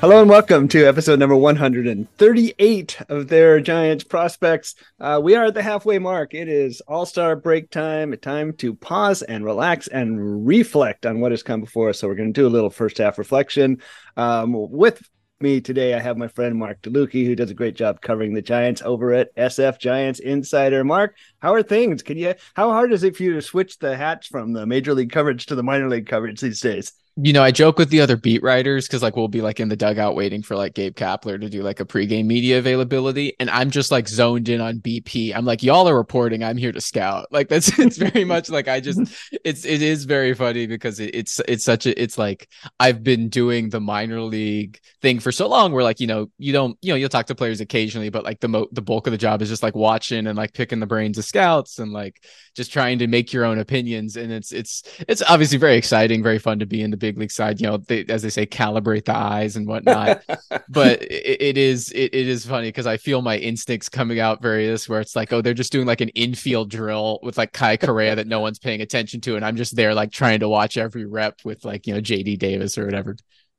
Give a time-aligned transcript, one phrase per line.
[0.00, 4.76] Hello and welcome to episode number 138 of their Giants prospects.
[5.00, 6.34] Uh, we are at the halfway mark.
[6.34, 11.32] It is all star break time, time to pause and relax and reflect on what
[11.32, 11.98] has come before us.
[11.98, 13.82] So, we're going to do a little first half reflection.
[14.16, 15.02] Um, with
[15.40, 18.42] me today, I have my friend Marc Delucchi, who does a great job covering the
[18.42, 20.84] Giants over at SF Giants Insider.
[20.84, 22.04] Marc, how are things?
[22.04, 22.34] Can you?
[22.54, 25.46] How hard is it for you to switch the hats from the major league coverage
[25.46, 26.92] to the minor league coverage these days?
[27.20, 29.68] You know, I joke with the other beat writers because like we'll be like in
[29.68, 33.50] the dugout waiting for like Gabe Kapler to do like a pregame media availability, and
[33.50, 35.34] I'm just like zoned in on BP.
[35.34, 37.26] I'm like, y'all are reporting, I'm here to scout.
[37.38, 39.00] Like that's it's very much like I just
[39.44, 42.48] it's it is very funny because it, it's it's such a it's like
[42.80, 46.52] I've been doing the minor league thing for so long where like you know you
[46.52, 49.12] don't you know you'll talk to players occasionally, but like the mo- the bulk of
[49.12, 52.20] the job is just like watching and like picking the brains of scouts and like
[52.58, 56.40] just trying to make your own opinions, and it's it's it's obviously very exciting, very
[56.40, 59.04] fun to be in the big league side, you know, they, as they say, calibrate
[59.04, 60.22] the eyes and whatnot.
[60.68, 64.42] but it, it is it, it is funny because I feel my instincts coming out
[64.42, 67.76] various where it's like, oh, they're just doing like an infield drill with like Kai
[67.76, 70.76] Correa that no one's paying attention to, and I'm just there like trying to watch
[70.76, 73.16] every rep with like you know JD Davis or whatever.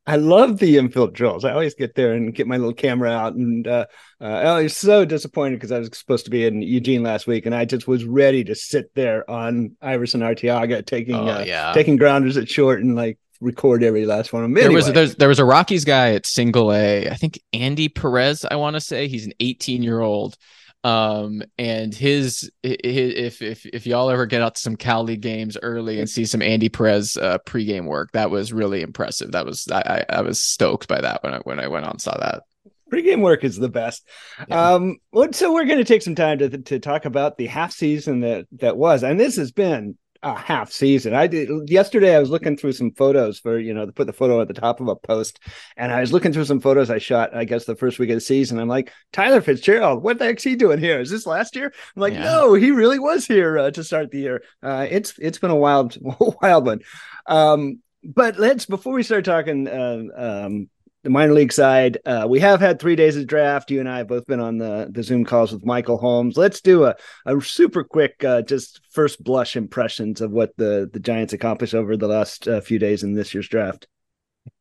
[0.09, 1.45] I love the infield drills.
[1.45, 3.85] I always get there and get my little camera out, and uh,
[4.19, 7.45] uh, I was so disappointed because I was supposed to be in Eugene last week,
[7.45, 11.73] and I just was ready to sit there on Aeverson Arteaga taking oh, uh, yeah.
[11.73, 14.43] taking grounders at short and like record every last one.
[14.43, 14.61] of Anyway.
[14.61, 17.09] There was there's, there was a Rockies guy at Single A.
[17.09, 18.45] I think Andy Perez.
[18.49, 20.37] I want to say he's an 18 year old.
[20.83, 25.21] Um, and his, his, if if if y'all ever get out to some Cal League
[25.21, 29.33] games early and see some Andy Perez uh, pregame work, that was really impressive.
[29.33, 32.17] That was I I was stoked by that when I when I went on saw
[32.17, 32.43] that.
[32.89, 34.07] Pregame work is the best.
[34.47, 34.73] Yeah.
[34.73, 34.97] Um,
[35.31, 38.45] so we're going to take some time to to talk about the half season that
[38.59, 41.13] that was, and this has been a half season.
[41.13, 42.15] I did yesterday.
[42.15, 44.53] I was looking through some photos for you know to put the photo at the
[44.53, 45.39] top of a post,
[45.77, 47.35] and I was looking through some photos I shot.
[47.35, 48.59] I guess the first week of the season.
[48.59, 50.03] I'm like Tyler Fitzgerald.
[50.03, 50.99] What the heck's he doing here?
[50.99, 51.73] Is this last year?
[51.95, 52.23] I'm like, yeah.
[52.23, 54.43] no, he really was here uh, to start the year.
[54.61, 55.97] Uh, it's it's been a wild
[56.41, 56.81] wild one.
[57.25, 60.69] Um, but let's before we start talking uh, um,
[61.03, 63.71] the minor league side, uh, we have had three days of draft.
[63.71, 66.37] You and I have both been on the, the Zoom calls with Michael Holmes.
[66.37, 66.95] Let's do a,
[67.25, 71.95] a super quick, uh, just first blush impressions of what the, the Giants accomplished over
[71.95, 73.87] the last uh, few days in this year's draft.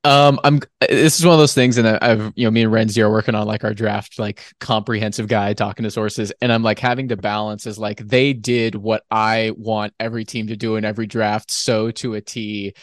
[0.05, 0.61] Um, I'm.
[0.89, 3.35] This is one of those things, and I've you know me and Renzi are working
[3.35, 7.17] on like our draft like comprehensive guide, talking to sources, and I'm like having to
[7.17, 11.51] balance is like they did what I want every team to do in every draft,
[11.51, 12.75] so to a T.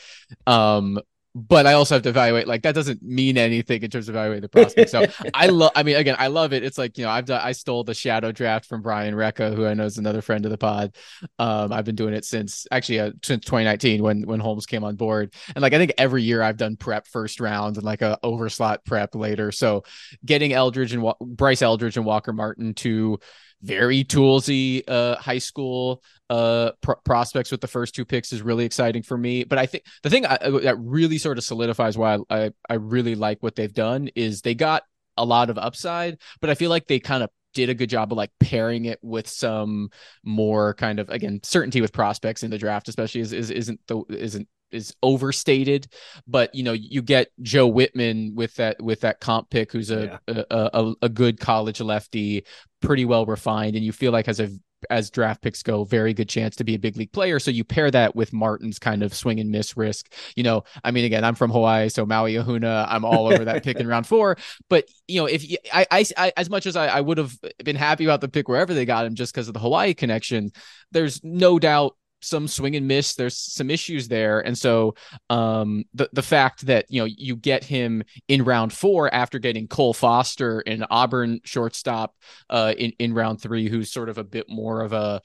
[0.48, 1.00] Um,
[1.38, 4.42] but I also have to evaluate like that doesn't mean anything in terms of evaluating
[4.42, 4.90] the prospect.
[4.90, 6.64] So I love I mean again I love it.
[6.64, 9.66] It's like you know I've done I stole the shadow draft from Brian Recca who
[9.66, 10.96] I know is another friend of the pod.
[11.38, 14.96] Um I've been doing it since actually uh, since 2019 when when Holmes came on
[14.96, 15.34] board.
[15.54, 18.86] And like I think every year I've done prep first round and like a overslot
[18.86, 19.52] prep later.
[19.52, 19.84] So
[20.26, 23.20] getting Eldridge and Bryce Eldridge and Walker Martin to
[23.66, 28.66] very toolsy uh, high school uh, pr- prospects with the first two picks is really
[28.66, 29.44] exciting for me.
[29.44, 33.16] But I think the thing I, that really sort of solidifies why I, I really
[33.16, 34.84] like what they've done is they got
[35.18, 38.12] a lot of upside, but I feel like they kind of did a good job
[38.12, 39.90] of like pairing it with some
[40.24, 44.04] more kind of again certainty with prospects in the draft, especially is, is isn't the
[44.10, 45.88] isn't is overstated,
[46.28, 50.20] but you know you get Joe Whitman with that with that comp pick, who's a
[50.28, 50.44] yeah.
[50.50, 52.46] a, a, a, good college lefty,
[52.82, 54.50] pretty well refined, and you feel like as a
[54.90, 57.40] as draft picks go, very good chance to be a big league player.
[57.40, 60.12] So you pair that with Martin's kind of swing and miss risk.
[60.36, 63.64] You know, I mean, again, I'm from Hawaii, so Maui Ahuna, I'm all over that
[63.64, 64.38] pick in round four.
[64.70, 67.36] But you know, if you, I, I, I, as much as I, I would have
[67.64, 70.52] been happy about the pick wherever they got him, just because of the Hawaii connection,
[70.92, 71.96] there's no doubt
[72.26, 73.16] some swing and miss.
[73.16, 74.96] There's some issues there, and so
[75.30, 79.68] um, the the fact that you know you get him in round four after getting
[79.68, 82.16] Cole Foster, an Auburn shortstop,
[82.50, 85.22] uh, in in round three, who's sort of a bit more of a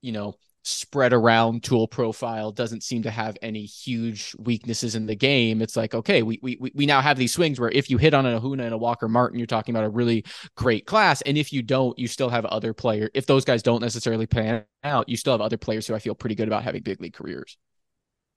[0.00, 5.16] you know spread around tool profile doesn't seem to have any huge weaknesses in the
[5.16, 5.60] game.
[5.60, 8.26] It's like, okay, we we we now have these swings where if you hit on
[8.26, 10.24] a Ahuna and a Walker Martin, you're talking about a really
[10.56, 11.20] great class.
[11.22, 13.10] And if you don't, you still have other players.
[13.14, 16.14] If those guys don't necessarily pan out, you still have other players who I feel
[16.14, 17.58] pretty good about having big league careers.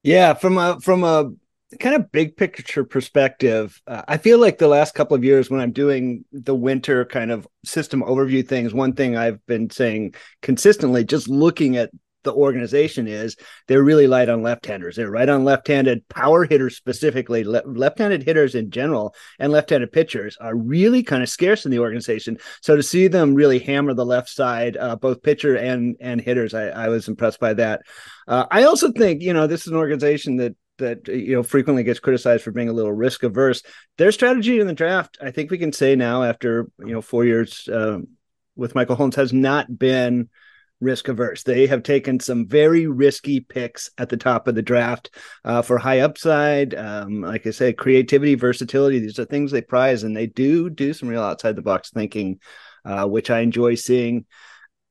[0.03, 1.31] Yeah, from a from a
[1.79, 5.59] kind of big picture perspective, uh, I feel like the last couple of years when
[5.59, 11.03] I'm doing the winter kind of system overview things, one thing I've been saying consistently,
[11.03, 11.91] just looking at
[12.25, 13.37] the organization is
[13.67, 14.97] they're really light on left-handers.
[14.97, 17.45] They're right on left-handed power hitters specifically.
[17.45, 21.79] Le- left-handed hitters in general and left-handed pitchers are really kind of scarce in the
[21.79, 22.37] organization.
[22.61, 26.53] So to see them really hammer the left side, uh, both pitcher and and hitters,
[26.53, 27.83] I, I was impressed by that.
[28.27, 31.83] Uh, I also think you know this is an organization that that you know frequently
[31.83, 33.63] gets criticized for being a little risk averse.
[33.97, 37.25] Their strategy in the draft, I think we can say now after you know four
[37.25, 37.99] years uh,
[38.55, 40.29] with Michael Holmes, has not been
[40.81, 41.43] risk averse.
[41.43, 45.77] They have taken some very risky picks at the top of the draft uh, for
[45.77, 46.75] high upside.
[46.75, 48.99] Um, like I said, creativity, versatility.
[48.99, 52.39] These are things they prize, and they do do some real outside the box thinking,
[52.83, 54.25] uh, which I enjoy seeing.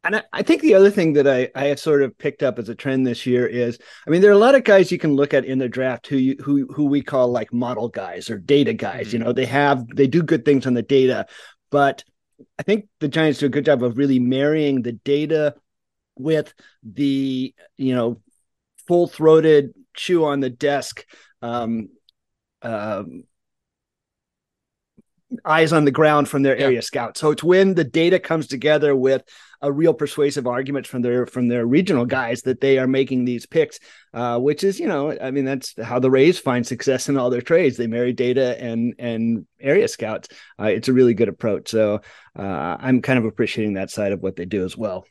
[0.02, 2.58] And I, I, think the other thing that I, I have sort of picked up
[2.58, 4.98] as a trend this year is, I mean, there are a lot of guys you
[4.98, 8.28] can look at in the draft who you, who who we call like model guys
[8.28, 9.08] or data guys.
[9.08, 9.16] Mm-hmm.
[9.16, 11.26] You know, they have they do good things on the data,
[11.70, 12.04] but
[12.58, 15.54] I think the Giants do a good job of really marrying the data
[16.16, 16.52] with
[16.82, 18.20] the you know
[18.87, 21.05] full throated chew on the desk.
[21.43, 21.88] Um,
[22.62, 23.25] um,
[25.44, 26.81] eyes on the ground from their area yeah.
[26.81, 27.16] scout.
[27.16, 29.22] So it's when the data comes together with
[29.61, 33.46] a real persuasive argument from their from their regional guys that they are making these
[33.46, 33.81] picks,
[34.12, 37.31] uh, which is you know I mean that's how the Rays find success in all
[37.31, 37.76] their trades.
[37.76, 40.28] They marry data and and area scouts.
[40.60, 41.70] Uh, it's a really good approach.
[41.70, 42.00] So
[42.38, 45.06] uh, I'm kind of appreciating that side of what they do as well.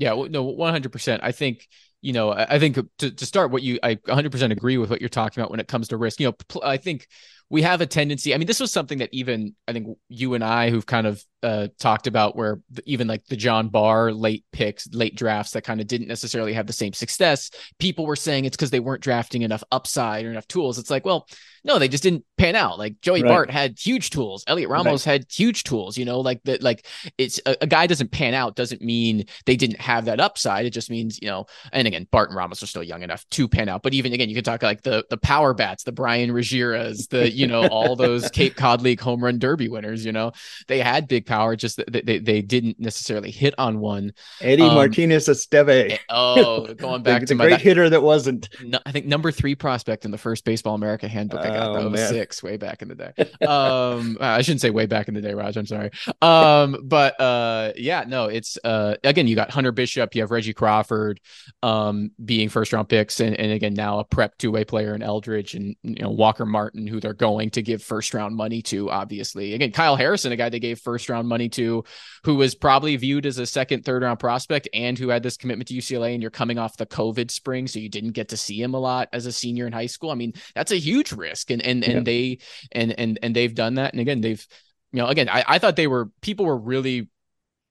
[0.00, 0.92] Yeah, no, 100.
[0.92, 1.68] percent I think
[2.00, 5.00] you know I think to to start what you I 100 percent agree with what
[5.00, 6.20] you're talking about when it comes to risk.
[6.20, 7.06] You know, I think
[7.50, 8.32] we have a tendency.
[8.32, 11.22] I mean, this was something that even I think you and I, who've kind of
[11.42, 15.80] uh, talked about, where even like the John Barr late picks, late drafts that kind
[15.80, 17.50] of didn't necessarily have the same success.
[17.80, 20.78] People were saying it's because they weren't drafting enough upside or enough tools.
[20.78, 21.26] It's like, well,
[21.64, 22.78] no, they just didn't pan out.
[22.78, 23.28] Like Joey right.
[23.28, 24.44] Bart had huge tools.
[24.44, 25.12] Heliot Ramos right.
[25.12, 25.98] had huge tools.
[25.98, 26.62] You know, like that.
[26.62, 26.86] Like
[27.18, 30.66] it's a, a, guy doesn't pan out doesn't mean they didn't have that upside.
[30.66, 31.46] It just means you know.
[31.72, 33.82] And again, Bart and Ramos are still young enough to pan out.
[33.82, 37.30] But even again, you can talk like the the power bats, the Brian Ragiras, the
[37.40, 40.04] you know all those Cape Cod League home run derby winners.
[40.04, 40.32] You know,
[40.68, 44.12] they had big power, just that they, they didn't necessarily hit on one.
[44.40, 45.92] Eddie um, Martinez Esteve.
[45.92, 48.48] Eh, oh, going back the, to the my, great that, hitter that wasn't.
[48.62, 51.70] No, I think number three prospect in the first Baseball America handbook I got.
[51.70, 53.46] Oh, that was six way back in the day.
[53.46, 55.56] um, I shouldn't say way back in the day, Raj.
[55.56, 55.90] I'm sorry.
[56.20, 60.52] Um, but uh, yeah, no, it's uh, again, you got Hunter Bishop, you have Reggie
[60.52, 61.20] Crawford,
[61.62, 65.02] um, being first round picks, and, and again now a prep two way player in
[65.02, 68.90] Eldridge and you know Walker Martin, who they're going to give first round money to.
[68.90, 71.84] Obviously, again Kyle Harrison, a guy they gave first round money to,
[72.24, 75.68] who was probably viewed as a second, third round prospect, and who had this commitment
[75.68, 76.14] to UCLA.
[76.14, 78.80] And you're coming off the COVID spring, so you didn't get to see him a
[78.80, 80.10] lot as a senior in high school.
[80.10, 82.00] I mean, that's a huge risk, and and and yeah.
[82.02, 82.38] they
[82.72, 83.92] and and and they've done that.
[83.92, 84.46] And again, they've
[84.92, 87.08] you know again, I, I thought they were people were really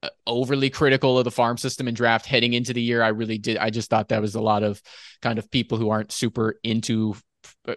[0.01, 3.03] uh, overly critical of the farm system and draft heading into the year.
[3.03, 3.57] I really did.
[3.57, 4.81] I just thought that was a lot of
[5.21, 7.15] kind of people who aren't super into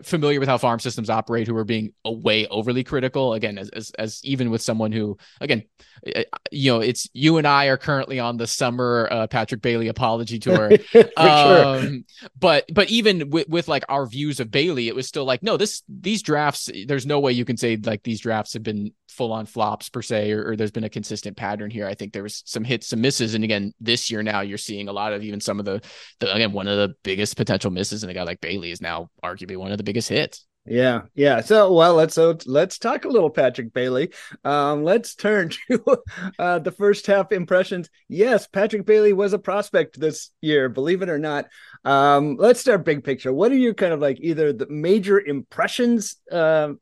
[0.02, 3.34] familiar with how farm systems operate who are being way overly critical.
[3.34, 5.64] Again as, as, as even with someone who again
[6.06, 9.88] eh, you know it's you and i are currently on the summer uh, patrick bailey
[9.88, 10.72] apology tour.
[11.16, 12.28] um, sure.
[12.38, 15.56] but but even with, with like our views of bailey it was still like no
[15.56, 19.32] this these drafts there's no way you can say like these drafts have been full
[19.32, 21.86] on flops per se or, or there's been a consistent pattern here.
[21.86, 24.88] I think there was some hits some misses and again this year now you're seeing
[24.88, 25.82] a lot of even some of the,
[26.18, 29.10] the again one of the biggest potential misses and a guy like bailey is now
[29.22, 30.46] arguably one of the biggest hits.
[30.64, 31.40] Yeah, yeah.
[31.40, 34.12] So, well, let's so let's talk a little Patrick Bailey.
[34.44, 36.02] Um, let's turn to
[36.38, 37.90] uh, the first half impressions.
[38.08, 41.46] Yes, Patrick Bailey was a prospect this year, believe it or not.
[41.84, 43.32] Um, let's start big picture.
[43.32, 46.74] What are your kind of like either the major impressions uh,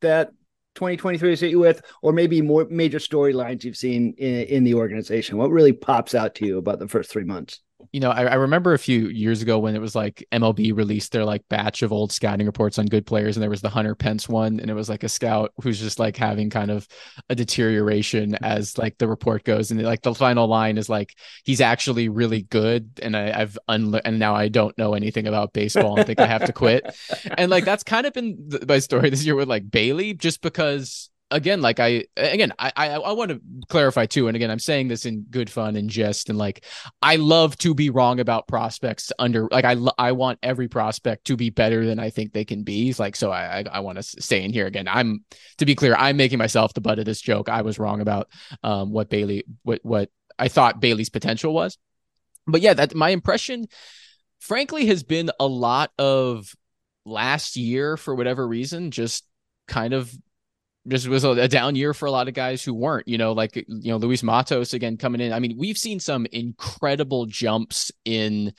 [0.00, 0.30] that
[0.76, 4.74] 2023 has hit you with, or maybe more major storylines you've seen in, in the
[4.74, 5.36] organization?
[5.36, 7.60] What really pops out to you about the first three months?
[7.92, 11.12] You know, I, I, remember a few years ago when it was like MLB released
[11.12, 13.94] their like batch of old scouting reports on good players, and there was the Hunter
[13.94, 16.86] Pence one, and it was like a scout who's just like having kind of
[17.28, 21.60] a deterioration as like the report goes, and like the final line is like he's
[21.60, 25.96] actually really good, and I, have unle- and now I don't know anything about baseball
[25.96, 26.94] and think I have to quit,
[27.38, 31.10] and like that's kind of been my story this year with like Bailey, just because
[31.30, 34.88] again, like I again, I I, I want to clarify too, and again, I'm saying
[34.88, 36.64] this in good fun and jest, and like
[37.02, 39.12] I love to be wrong about prospects.
[39.18, 42.62] Under like I I want every prospect to be better than I think they can
[42.62, 42.94] be.
[42.98, 44.88] Like so, I I, I want to stay in here again.
[44.88, 45.24] I'm
[45.58, 47.48] to be clear, I'm making myself the butt of this joke.
[47.48, 48.28] I was wrong about
[48.62, 51.78] um what Bailey what what I thought Bailey's potential was,
[52.46, 53.66] but yeah, that my impression,
[54.38, 56.54] frankly, has been a lot of
[57.04, 59.24] last year for whatever reason just
[59.66, 60.12] kind of
[60.88, 63.56] just was a, down year for a lot of guys who weren't, you know, like,
[63.56, 65.32] you know, Luis Matos again coming in.
[65.32, 68.52] I mean, we've seen some incredible jumps in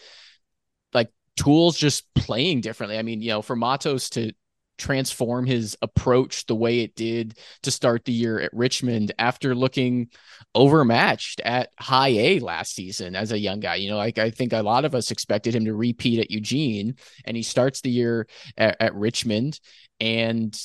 [0.94, 2.98] like tools just playing differently.
[2.98, 4.34] I mean, you know, for Matos to
[4.78, 10.10] transform his approach the way it did to start the year at Richmond after looking
[10.56, 13.76] overmatched at high A last season as a young guy.
[13.76, 16.96] You know, like I think a lot of us expected him to repeat at Eugene,
[17.26, 19.60] and he starts the year at, at Richmond
[20.00, 20.60] and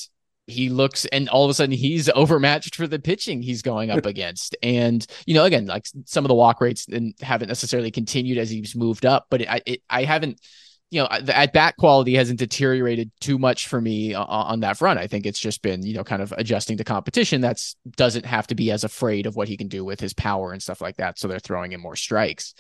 [0.47, 4.07] he looks and all of a sudden he's overmatched for the pitching he's going up
[4.07, 4.57] against.
[4.63, 8.51] And you know again like some of the walk rates and haven't necessarily continued as
[8.51, 10.41] he's moved up but it, I it, I haven't
[10.91, 14.77] you know, the at bat quality hasn't deteriorated too much for me on, on, that
[14.77, 15.01] front.
[15.01, 17.41] I think it's just been, you know, kind of adjusting to competition.
[17.41, 20.53] That's doesn't have to be as afraid of what he can do with his power
[20.53, 21.19] and stuff like that.
[21.19, 22.55] So they're throwing in more strikes.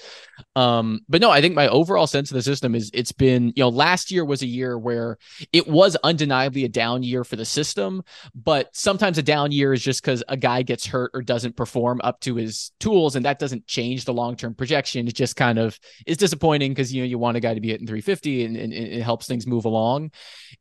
[0.56, 3.62] Um, but no, I think my overall sense of the system is it's been, you
[3.62, 5.18] know, last year was a year where
[5.52, 8.02] it was undeniably a down year for the system,
[8.34, 12.00] but sometimes a down year is just because a guy gets hurt or doesn't perform
[12.02, 15.06] up to his tools, and that doesn't change the long term projection.
[15.06, 17.68] It just kind of is disappointing because you know you want a guy to be
[17.68, 17.86] hitting
[18.16, 20.10] 350 and, and, it helps things move along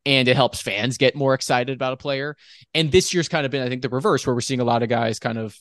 [0.05, 2.35] and it helps fans get more excited about a player.
[2.73, 4.83] And this year's kind of been, I think, the reverse where we're seeing a lot
[4.83, 5.57] of guys kind of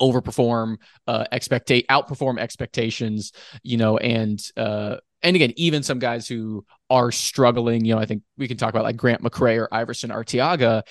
[0.00, 3.32] overperform, uh, expectate, outperform expectations,
[3.62, 8.06] you know, and, uh, and again, even some guys who are struggling, you know, I
[8.06, 10.82] think we can talk about like Grant McCray or Aeverson Arteaga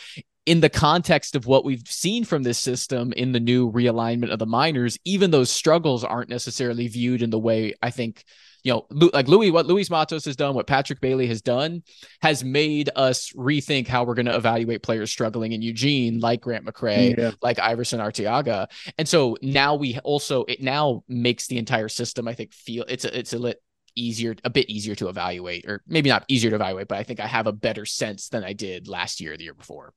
[0.46, 4.40] in the context of what we've seen from this system in the new realignment of
[4.40, 8.24] the minors, even those struggles aren't necessarily viewed in the way I think
[8.64, 11.84] you know, like Louis, what Luis Matos has done, what Patrick Bailey has done,
[12.22, 16.66] has made us rethink how we're going to evaluate players struggling in Eugene, like Grant
[16.66, 17.32] McCray, yeah.
[17.42, 18.68] like Aeverson Arteaga.
[18.98, 23.06] And so now we also, it now makes the entire system, I think, feel it's
[23.06, 23.62] a, it's a lit
[23.96, 27.20] easier, a bit easier to evaluate, or maybe not easier to evaluate, but I think
[27.20, 29.94] I have a better sense than I did last year, the year before.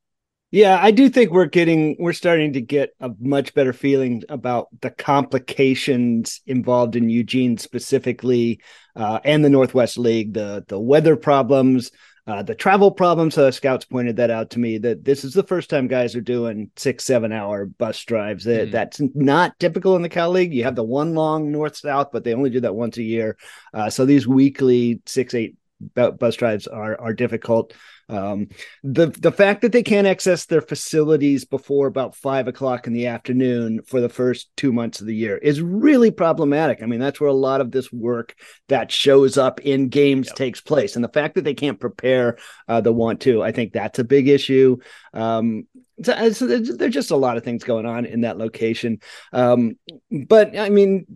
[0.54, 4.68] Yeah, I do think we're getting we're starting to get a much better feeling about
[4.82, 8.60] the complications involved in Eugene specifically,
[8.94, 11.90] uh, and the Northwest League, the the weather problems,
[12.28, 13.36] uh, the travel problems.
[13.36, 16.20] Uh, scouts pointed that out to me that this is the first time guys are
[16.20, 18.44] doing six seven hour bus drives.
[18.44, 18.70] That, mm.
[18.70, 20.54] That's not typical in the Cal League.
[20.54, 23.36] You have the one long north south, but they only do that once a year.
[23.72, 25.56] Uh, so these weekly six eight
[25.94, 27.74] bus drives are are difficult.
[28.08, 28.48] Um,
[28.82, 33.06] the the fact that they can't access their facilities before about five o'clock in the
[33.06, 36.82] afternoon for the first two months of the year is really problematic.
[36.82, 38.34] I mean, that's where a lot of this work
[38.68, 40.36] that shows up in games yep.
[40.36, 42.36] takes place, and the fact that they can't prepare
[42.68, 44.78] uh, the want to, I think that's a big issue.
[45.12, 45.66] Um,
[46.02, 48.98] so, so there's just a lot of things going on in that location.
[49.32, 49.78] Um,
[50.10, 51.06] but I mean,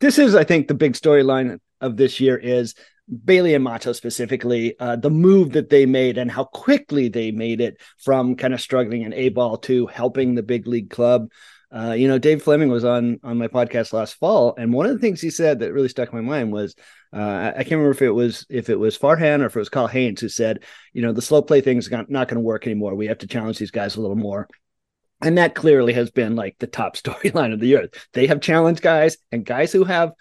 [0.00, 2.74] this is, I think, the big storyline of this year is
[3.24, 7.60] Bailey and Mato specifically, uh, the move that they made and how quickly they made
[7.60, 11.30] it from kind of struggling in A ball to helping the big league club.
[11.70, 14.92] Uh, you know, Dave Fleming was on on my podcast last fall, and one of
[14.92, 16.74] the things he said that really stuck in my mind was
[17.12, 19.68] uh, I can't remember if it was if it was Farhan or if it was
[19.68, 22.42] Carl Haines who said, you know, the slow play thing is not, not going to
[22.42, 22.94] work anymore.
[22.94, 24.48] We have to challenge these guys a little more.
[25.22, 27.88] And that clearly has been like the top storyline of the year.
[28.12, 30.12] They have challenged guys and guys who have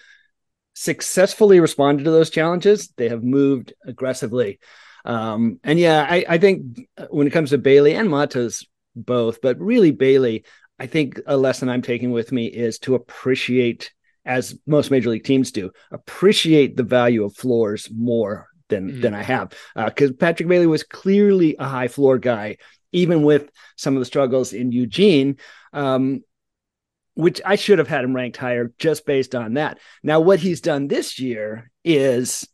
[0.75, 2.89] successfully responded to those challenges.
[2.97, 4.59] They have moved aggressively.
[5.05, 8.65] Um, and yeah, I, I, think when it comes to Bailey and Matos
[8.95, 10.45] both, but really Bailey,
[10.79, 13.93] I think a lesson I'm taking with me is to appreciate,
[14.25, 19.01] as most major league teams do, appreciate the value of floors more than mm.
[19.01, 19.53] than I have.
[19.75, 22.57] Because uh, Patrick Bailey was clearly a high floor guy,
[22.91, 25.37] even with some of the struggles in Eugene.
[25.71, 26.23] Um,
[27.15, 29.79] which I should have had him ranked higher just based on that.
[30.03, 32.47] Now, what he's done this year is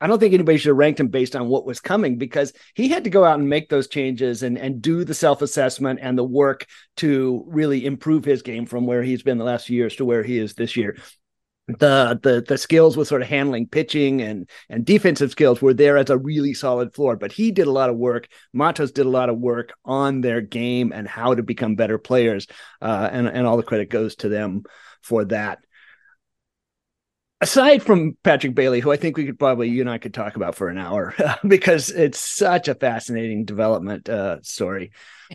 [0.00, 2.88] I don't think anybody should have ranked him based on what was coming because he
[2.88, 6.18] had to go out and make those changes and, and do the self assessment and
[6.18, 9.96] the work to really improve his game from where he's been the last few years
[9.96, 10.96] to where he is this year
[11.66, 15.96] the the the skills with sort of handling pitching and and defensive skills were there
[15.96, 19.10] as a really solid floor but he did a lot of work matos did a
[19.10, 22.46] lot of work on their game and how to become better players
[22.82, 24.62] uh, and and all the credit goes to them
[25.02, 25.64] for that
[27.44, 30.36] aside from Patrick Bailey, who I think we could probably you and I could talk
[30.36, 31.14] about for an hour
[31.46, 34.90] because it's such a fascinating development uh, story.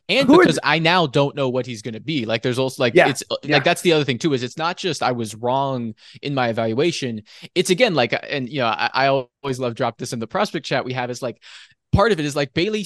[0.08, 2.26] And who because I now don't know what he's going to be.
[2.26, 3.56] Like, there's also like yeah, it's yeah.
[3.56, 6.50] like that's the other thing too is it's not just I was wrong in my
[6.50, 7.24] evaluation.
[7.56, 10.66] It's again like and you know I, I always love drop this in the prospect
[10.66, 11.42] chat we have is like
[11.92, 12.86] part of it is like Bailey,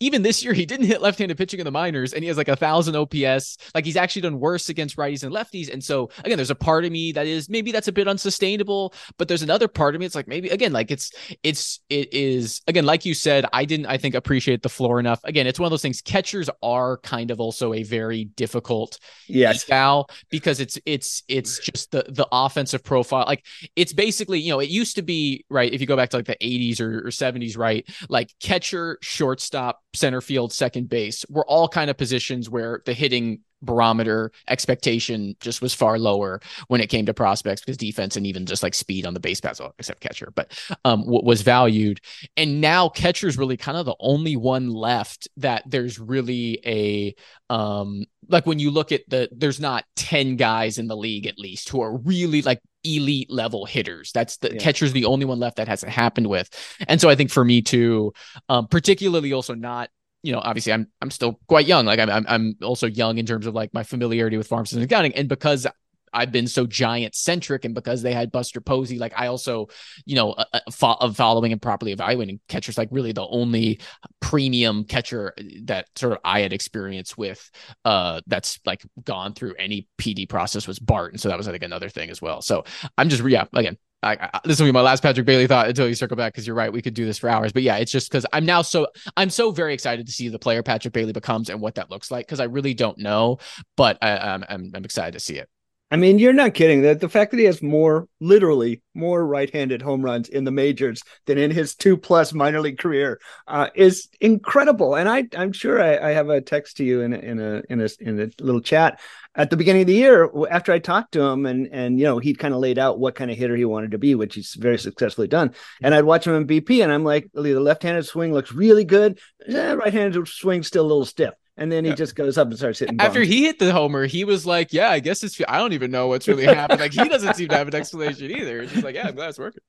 [0.00, 2.36] even this year, he didn't hit left handed pitching in the minors and he has
[2.36, 3.58] like a thousand OPS.
[3.74, 5.72] Like he's actually done worse against righties and lefties.
[5.72, 8.94] And so, again, there's a part of me that is maybe that's a bit unsustainable,
[9.18, 10.06] but there's another part of me.
[10.06, 13.86] It's like maybe, again, like it's, it's, it is, again, like you said, I didn't,
[13.86, 15.20] I think, appreciate the floor enough.
[15.24, 16.00] Again, it's one of those things.
[16.00, 19.68] Catchers are kind of also a very difficult yes.
[19.68, 23.24] eval because it's, it's, it's just the, the offensive profile.
[23.26, 23.44] Like
[23.74, 26.26] it's basically, you know, it used to be, right, if you go back to like
[26.26, 31.66] the 80s or, or 70s, right, like catcher, shortstop, center field, second base were all
[31.66, 37.06] kind of positions where the hitting barometer expectation just was far lower when it came
[37.06, 40.00] to prospects because defense and even just like speed on the base pass, well, except
[40.00, 40.52] catcher, but
[40.84, 42.00] um, was valued.
[42.36, 47.14] And now catcher is really kind of the only one left that there's really a
[47.48, 51.38] um like when you look at the there's not 10 guys in the league at
[51.38, 54.12] least who are really like elite level hitters.
[54.12, 54.58] That's the yeah.
[54.58, 56.48] catcher's the only one left that hasn't happened with.
[56.88, 58.12] And so I think for me too,
[58.48, 59.90] um, particularly also not
[60.24, 61.84] you know, obviously I'm I'm still quite young.
[61.84, 65.14] Like I'm I'm also young in terms of like my familiarity with farm system accounting,
[65.14, 65.66] and because
[66.14, 69.68] I've been so giant centric, and because they had Buster Posey, like I also,
[70.04, 73.80] you know, uh, uh following and properly evaluating catchers, like really the only
[74.20, 77.50] premium catcher that sort of I had experience with,
[77.84, 81.62] uh, that's like gone through any PD process was Bart, and so that was think
[81.62, 82.42] another thing as well.
[82.42, 82.64] So
[82.96, 85.88] I'm just yeah, again, I, I, this will be my last Patrick Bailey thought until
[85.88, 86.72] you circle back because you're right.
[86.72, 89.30] We could do this for hours, but yeah, it's just because I'm now so I'm
[89.30, 92.26] so very excited to see the player Patrick Bailey becomes and what that looks like
[92.26, 93.38] because I really don't know,
[93.76, 95.48] but I, I'm, I'm I'm excited to see it.
[95.94, 96.82] I mean, you're not kidding.
[96.82, 101.04] That the fact that he has more, literally more right-handed home runs in the majors
[101.26, 104.96] than in his two-plus minor league career uh, is incredible.
[104.96, 107.62] And I, I'm sure I, I, have a text to you in a, in a
[107.70, 108.98] in a in a little chat
[109.36, 112.18] at the beginning of the year after I talked to him and and you know
[112.18, 114.54] he'd kind of laid out what kind of hitter he wanted to be, which he's
[114.54, 115.54] very successfully done.
[115.80, 119.20] And I'd watch him in BP, and I'm like, the left-handed swing looks really good.
[119.46, 121.96] Eh, right-handed swing still a little stiff and then he yeah.
[121.96, 123.00] just goes up and starts hitting.
[123.00, 125.40] After he hit the homer, he was like, "Yeah, I guess it's.
[125.48, 126.80] I don't even know what's really happened.
[126.80, 128.62] Like he doesn't seem to have an explanation either.
[128.62, 129.62] It's just like, yeah, I'm glad it's working."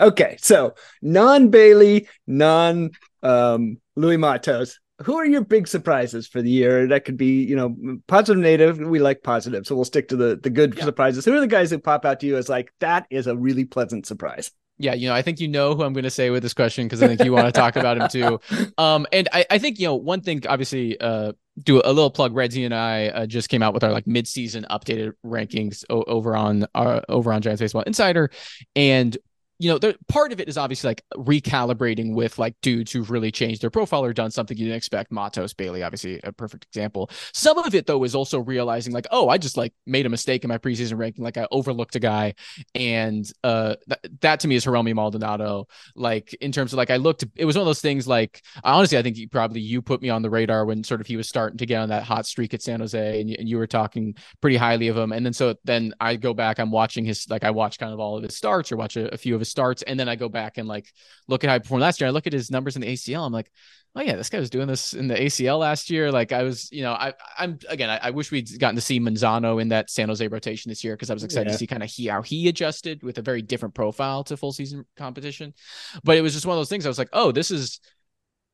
[0.00, 2.90] Okay, so non Bailey, non
[3.22, 4.78] um, Louis Matos.
[5.02, 6.86] Who are your big surprises for the year?
[6.86, 7.76] That could be, you know,
[8.06, 8.78] positive native.
[8.78, 10.84] We like positive, so we'll stick to the the good yeah.
[10.84, 11.24] surprises.
[11.24, 13.64] Who are the guys that pop out to you as like that is a really
[13.64, 14.50] pleasant surprise?
[14.82, 16.86] Yeah, you know, I think you know who I'm going to say with this question
[16.86, 18.40] because I think you want to talk about him too.
[18.78, 20.42] Um, and I, I think you know one thing.
[20.48, 22.34] Obviously, uh, do a little plug.
[22.34, 26.34] Renzi and I uh, just came out with our like mid-season updated rankings o- over
[26.34, 28.30] on our uh, over on Giants Baseball Insider,
[28.74, 29.16] and
[29.62, 33.30] you know, the part of it is obviously like recalibrating with like dudes who've really
[33.30, 35.12] changed their profile or done something you didn't expect.
[35.12, 37.08] Matos, Bailey, obviously a perfect example.
[37.32, 40.42] Some of it though is also realizing like, oh, I just like made a mistake
[40.42, 41.22] in my preseason ranking.
[41.22, 42.34] Like I overlooked a guy,
[42.74, 45.68] and uh, th- that to me is Jeromy Maldonado.
[45.94, 48.08] Like in terms of like I looked, it was one of those things.
[48.08, 51.06] Like honestly, I think you probably you put me on the radar when sort of
[51.06, 53.58] he was starting to get on that hot streak at San Jose, and, and you
[53.58, 55.12] were talking pretty highly of him.
[55.12, 58.00] And then so then I go back, I'm watching his like I watch kind of
[58.00, 60.16] all of his starts or watch a, a few of his starts, and then I
[60.16, 60.92] go back and like
[61.28, 62.08] look at how he performed last year.
[62.08, 63.24] I look at his numbers in the ACL.
[63.24, 63.52] I'm like,
[63.94, 66.10] oh yeah, this guy was doing this in the ACL last year.
[66.10, 68.98] Like I was, you know, I I'm again, I, I wish we'd gotten to see
[68.98, 71.52] Manzano in that San Jose rotation this year because I was excited yeah.
[71.52, 74.52] to see kind of he how he adjusted with a very different profile to full
[74.52, 75.54] season competition.
[76.02, 76.86] But it was just one of those things.
[76.86, 77.80] I was like, oh, this is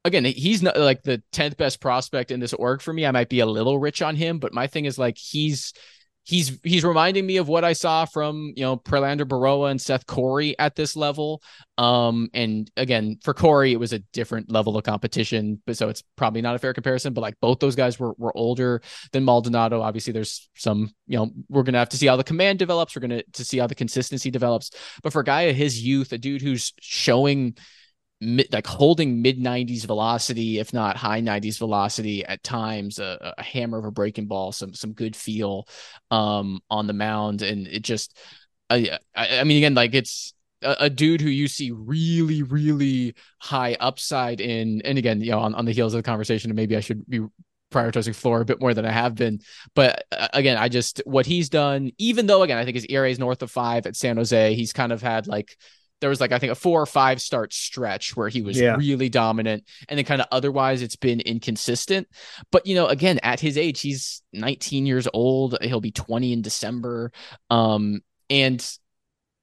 [0.05, 3.07] again, he's not like the 10th best prospect in this org for me.
[3.07, 5.73] I might be a little rich on him, but my thing is like he's
[6.29, 10.07] he's he's reminding me of what I saw from you know Prelander Berroa and Seth
[10.07, 11.43] Corry at this level.
[11.79, 16.03] Um, and again, for Corry, it was a different level of competition, but so it's
[16.17, 17.15] probably not a fair comparison.
[17.15, 19.81] But like both those guys were were older than Maldonado.
[19.81, 22.95] Obviously, there's some you know we're gonna have to see how the command develops.
[22.95, 24.71] We're gonna to see how the consistency develops.
[25.03, 27.57] But for a guy of his youth, a dude who's showing
[28.21, 33.43] mid, like holding mid 90s velocity, if not high 90s velocity at times, a, a,
[33.43, 35.69] hammer of a breaking ball, some some good feel
[36.11, 38.17] um, on the mound, and it just,
[38.71, 43.77] I, I, I mean, again, like it's a, dude who you see really, really high
[43.79, 46.77] upside in, and again, you know, on, on the heels of the conversation, and maybe
[46.77, 47.21] I should be
[47.71, 49.41] prioritizing floor a bit more than I have been.
[49.75, 53.11] But uh, again, I just what he's done, even though again, I think his ERA
[53.11, 55.57] is north of five at San Jose, he's kind of had like
[56.01, 58.77] there was like I think a four or five start stretch where he was yeah.
[58.77, 62.09] really dominant, and then kind of otherwise it's been inconsistent.
[62.51, 65.57] But you know, again, at his age, he's 19 years old.
[65.63, 67.13] He'll be 20 in December.
[67.51, 68.65] Um, and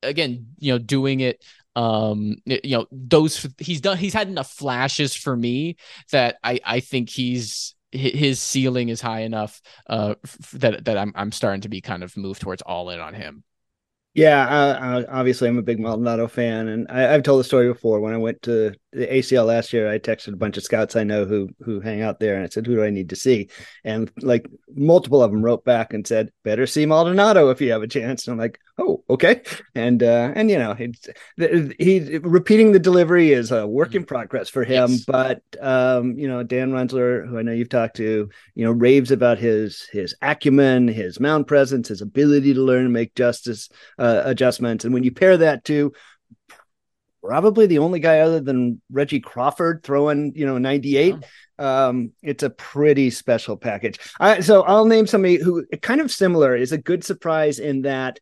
[0.04, 1.44] again, you know, doing it
[1.78, 5.76] um you know those he's done he's had enough flashes for me
[6.10, 10.16] that i i think he's his ceiling is high enough uh
[10.54, 13.44] that that I'm I'm starting to be kind of moved towards all in on him.
[14.16, 18.00] Yeah, uh, obviously I'm a big Maldonado fan, and I, have told the story before.
[18.00, 21.04] When I went to the ACL last year, I texted a bunch of scouts I
[21.04, 23.50] know who who hang out there, and I said, "Who do I need to see?"
[23.84, 27.84] And like multiple of them wrote back and said, "Better see Maldonado if you have
[27.84, 29.42] a chance." And I'm like, "Oh, okay."
[29.74, 31.10] And uh, and you know, he's
[31.80, 34.08] he repeating the delivery is a work in mm-hmm.
[34.08, 34.92] progress for him.
[34.92, 35.06] Yes.
[35.06, 39.12] But um, you know, Dan Runzler, who I know you've talked to, you know, raves
[39.12, 44.24] about his his acumen, his mound presence, his ability to learn and make justice uh,
[44.26, 44.86] adjustments.
[44.86, 45.94] And when you pair that to
[47.26, 51.16] probably the only guy other than Reggie Crawford throwing, you know, 98.
[51.58, 54.00] Um, it's a pretty special package.
[54.20, 58.20] I, so I'll name somebody who kind of similar is a good surprise in that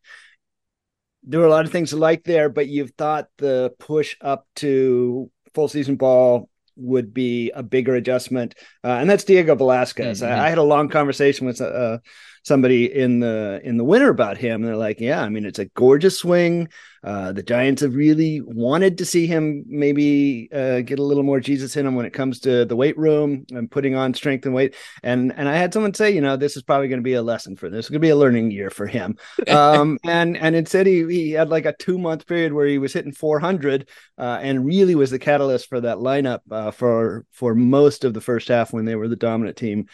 [1.26, 4.46] there were a lot of things to like there, but you've thought the push up
[4.56, 10.20] to full season ball would be a bigger adjustment, uh, and that's Diego Velasquez.
[10.20, 10.32] Mm-hmm.
[10.32, 11.98] I, I, had a long conversation with uh,
[12.44, 14.56] somebody in the in the winter about him.
[14.56, 16.68] And they're like, yeah, I mean, it's a gorgeous swing.
[17.02, 21.38] Uh, the Giants have really wanted to see him maybe uh, get a little more
[21.38, 24.54] Jesus in him when it comes to the weight room and putting on strength and
[24.54, 24.74] weight.
[25.02, 27.22] And and I had someone say, you know, this is probably going to be a
[27.22, 27.80] lesson for this.
[27.80, 29.16] It's going to be a learning year for him.
[29.54, 32.92] Um, and and instead he he had like a two month period where he was
[32.92, 38.04] hitting 400 uh, and really was the catalyst for that lineup uh, for for most
[38.04, 39.86] of the first half when they were the dominant team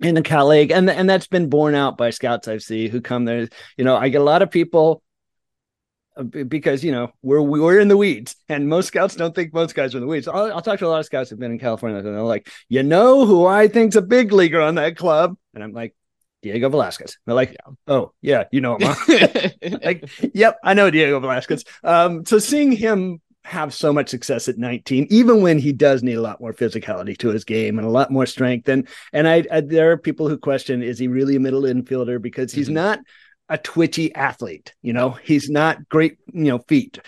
[0.00, 3.00] in the Cal League, and and that's been borne out by scouts I see who
[3.00, 3.48] come there.
[3.76, 5.02] You know, I get a lot of people
[6.16, 9.74] uh, because you know we're we're in the weeds, and most scouts don't think most
[9.74, 10.28] guys are in the weeds.
[10.28, 12.48] I'll, I'll talk to a lot of scouts who've been in California, and they're like,
[12.68, 15.94] you know, who I think's a big leaguer on that club, and I'm like.
[16.42, 17.18] Diego Velasquez.
[17.26, 17.54] They're like,
[17.86, 18.94] oh yeah, you know him.
[18.96, 19.48] Huh?
[19.84, 21.66] like, yep, I know Diego Velasquez.
[21.84, 26.14] Um, so seeing him have so much success at 19, even when he does need
[26.14, 28.68] a lot more physicality to his game and a lot more strength.
[28.68, 32.20] And and I, I there are people who question is he really a middle infielder
[32.20, 32.74] because he's mm-hmm.
[32.74, 33.00] not
[33.48, 34.74] a twitchy athlete.
[34.82, 36.18] You know, he's not great.
[36.32, 36.98] You know, feet.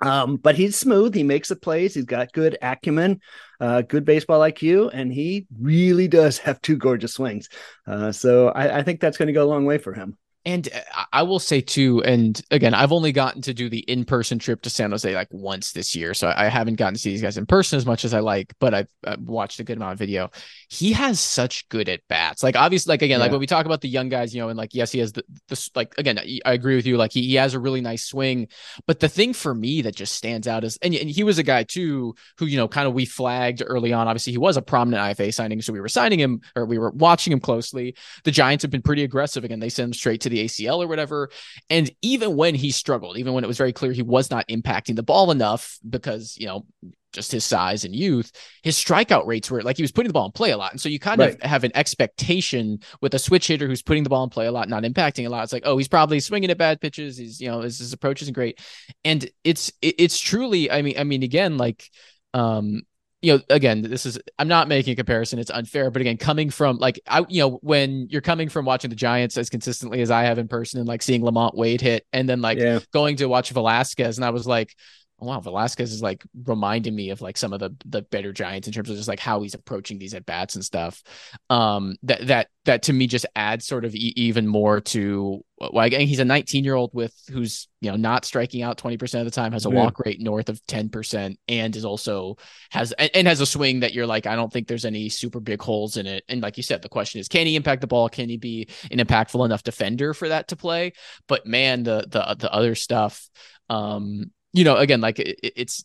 [0.00, 1.14] Um, but he's smooth.
[1.14, 1.94] He makes the plays.
[1.94, 3.20] He's got good acumen,
[3.58, 7.48] uh, good baseball IQ, and he really does have two gorgeous swings.
[7.86, 10.18] Uh, so I, I think that's going to go a long way for him.
[10.46, 14.38] And uh, I will say too, and again, I've only gotten to do the in-person
[14.38, 17.22] trip to San Jose like once this year, so I haven't gotten to see these
[17.22, 18.52] guys in person as much as I like.
[18.60, 20.30] But I've, I've watched a good amount of video.
[20.68, 22.42] He has such good at bats.
[22.42, 23.24] Like obviously, like again, yeah.
[23.24, 25.12] like when we talk about the young guys, you know, and like yes, he has
[25.12, 26.98] the this like again, I agree with you.
[26.98, 28.48] Like he, he has a really nice swing,
[28.86, 31.42] but the thing for me that just stands out is, and, and he was a
[31.42, 34.08] guy too who you know kind of we flagged early on.
[34.08, 36.90] Obviously, he was a prominent IFA signing, so we were signing him or we were
[36.90, 37.94] watching him closely.
[38.24, 39.44] The Giants have been pretty aggressive.
[39.44, 41.30] Again, they send him straight to the ACL or whatever.
[41.70, 44.96] And even when he struggled, even when it was very clear he was not impacting
[44.96, 46.66] the ball enough because, you know,
[47.12, 50.26] just his size and youth, his strikeout rates were like he was putting the ball
[50.26, 50.72] in play a lot.
[50.72, 51.34] And so you kind right.
[51.34, 54.52] of have an expectation with a switch hitter who's putting the ball in play a
[54.52, 55.44] lot, not impacting a lot.
[55.44, 57.16] It's like, oh, he's probably swinging at bad pitches.
[57.16, 58.60] He's, you know, his, his approach isn't great.
[59.04, 61.88] And it's, it, it's truly, I mean, I mean, again, like,
[62.34, 62.82] um,
[63.24, 65.90] you know, again, this is I'm not making a comparison; it's unfair.
[65.90, 69.38] But again, coming from like I, you know, when you're coming from watching the Giants
[69.38, 72.40] as consistently as I have in person, and like seeing LaMonte Wade hit, and then
[72.42, 72.80] like yeah.
[72.92, 74.74] going to watch Velasquez, and I was like,
[75.20, 78.74] wow, Velasquez is like reminding me of like some of the the better Giants in
[78.74, 81.02] terms of just like how he's approaching these at bats and stuff.
[81.48, 85.84] Um, that that that to me just adds sort of e- even more to well,
[85.84, 89.26] again, he's a 19 year old with who's you know not striking out 20 percent
[89.26, 89.76] of the time, has a yeah.
[89.76, 92.36] walk rate north of 10 percent, and is also
[92.70, 95.40] has and, and has a swing that you're like, I don't think there's any super
[95.40, 96.24] big holes in it.
[96.28, 98.08] And like you said, the question is, can he impact the ball?
[98.08, 100.92] Can he be an impactful enough defender for that to play?
[101.28, 103.28] But man, the the the other stuff
[103.70, 105.84] um you know, again, like it, it's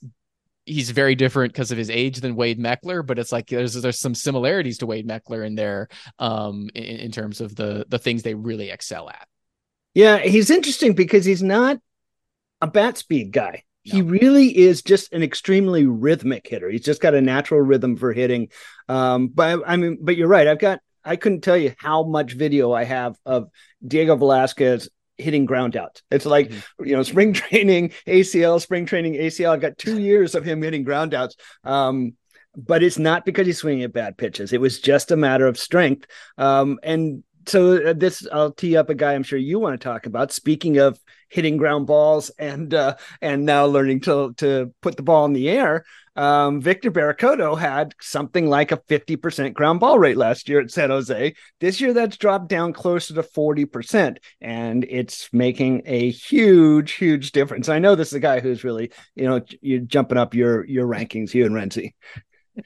[0.66, 4.00] he's very different because of his age than Wade Meckler, but it's like there's there's
[4.00, 8.24] some similarities to Wade Meckler in there um, in, in terms of the the things
[8.24, 9.28] they really excel at.
[9.96, 11.80] Yeah, he's interesting because he's not
[12.62, 13.64] a bat speed guy.
[13.86, 13.96] No.
[13.96, 16.70] He really is just an extremely rhythmic hitter.
[16.70, 18.50] He's just got a natural rhythm for hitting.
[18.88, 20.48] Um, but I mean, but you're right.
[20.48, 23.50] I've got I couldn't tell you how much video I have of
[23.86, 26.02] Diego Velasquez hitting ground out.
[26.12, 26.86] It's like, mm-hmm.
[26.86, 29.52] you know, spring training, ACL, spring training, ACL.
[29.52, 31.36] I've got two years of him hitting ground outs.
[31.64, 32.14] Um,
[32.56, 34.54] but it's not because he's swinging at bad pitches.
[34.54, 36.08] It was just a matter of strength.
[36.38, 39.84] Um, and so uh, this, I'll tee up a guy I'm sure you want to
[39.84, 40.32] talk about.
[40.32, 45.26] Speaking of hitting ground balls and uh, and now learning to to put the ball
[45.26, 45.86] in the air,
[46.20, 50.90] um, Victor Bericoto had something like a 50% ground ball rate last year at San
[50.90, 51.34] Jose.
[51.62, 57.70] This year, that's dropped down closer to 40%, and it's making a huge, huge difference.
[57.70, 60.88] I know this is a guy who's really, you know, you're jumping up your your
[60.88, 61.94] rankings, you and Renzi.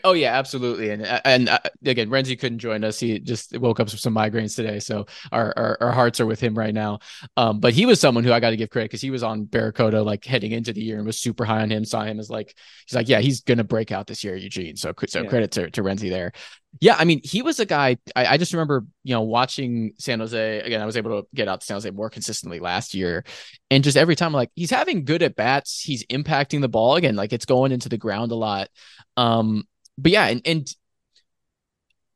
[0.03, 0.89] Oh yeah, absolutely.
[0.89, 2.99] And and uh, again, Renzi couldn't join us.
[2.99, 6.39] He just woke up with some migraines today, so our our, our hearts are with
[6.39, 6.99] him right now.
[7.37, 9.45] Um, but he was someone who I got to give credit because he was on
[9.45, 11.85] Bericoto like heading into the year and was super high on him.
[11.85, 14.75] Saw him as like he's like, yeah, he's gonna break out this year, Eugene.
[14.75, 15.29] So so yeah.
[15.29, 16.33] credit to to Renzi there.
[16.81, 17.97] Yeah, I mean, he was a guy.
[18.15, 20.81] I, I, just remember, you know, watching San Jose again.
[20.81, 23.23] I was able to get out to San Jose more consistently last year,
[23.69, 25.81] and just every time, like he's having good at bats.
[25.81, 27.15] He's impacting the ball again.
[27.15, 28.69] Like it's going into the ground a lot.
[29.17, 29.65] Um,
[29.97, 30.75] but yeah, and, and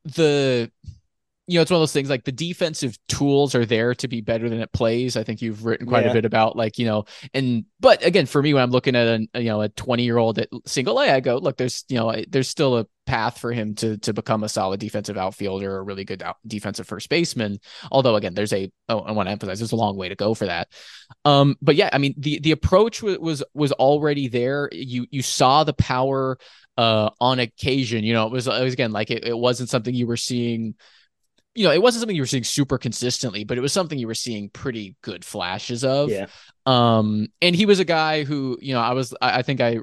[0.04, 0.70] the
[1.46, 4.20] you know, it's one of those things like the defensive tools are there to be
[4.20, 5.16] better than it plays.
[5.16, 6.10] I think you've written quite Yeah.
[6.10, 9.06] a bit about like, you know, and but again, for me, when I'm looking at
[9.06, 11.96] a you know a 20 year old at single A, I go, look, there's you
[11.96, 15.78] know, there's still a path for him to to become a solid defensive outfielder, or
[15.78, 17.58] a really good out, defensive first baseman.
[17.90, 20.34] Although again, there's a oh, I want to emphasize there's a long way to go
[20.34, 20.68] for that.
[21.24, 24.68] Um, but yeah, I mean the the approach was was, was already there.
[24.70, 26.36] You you saw the power
[26.78, 28.04] uh on occasion.
[28.04, 30.74] You know, it was, it was again like it, it wasn't something you were seeing
[31.54, 34.06] you know, it wasn't something you were seeing super consistently, but it was something you
[34.06, 36.08] were seeing pretty good flashes of.
[36.08, 36.26] Yeah.
[36.66, 39.78] Um, and he was a guy who, you know, I was, I, I think I,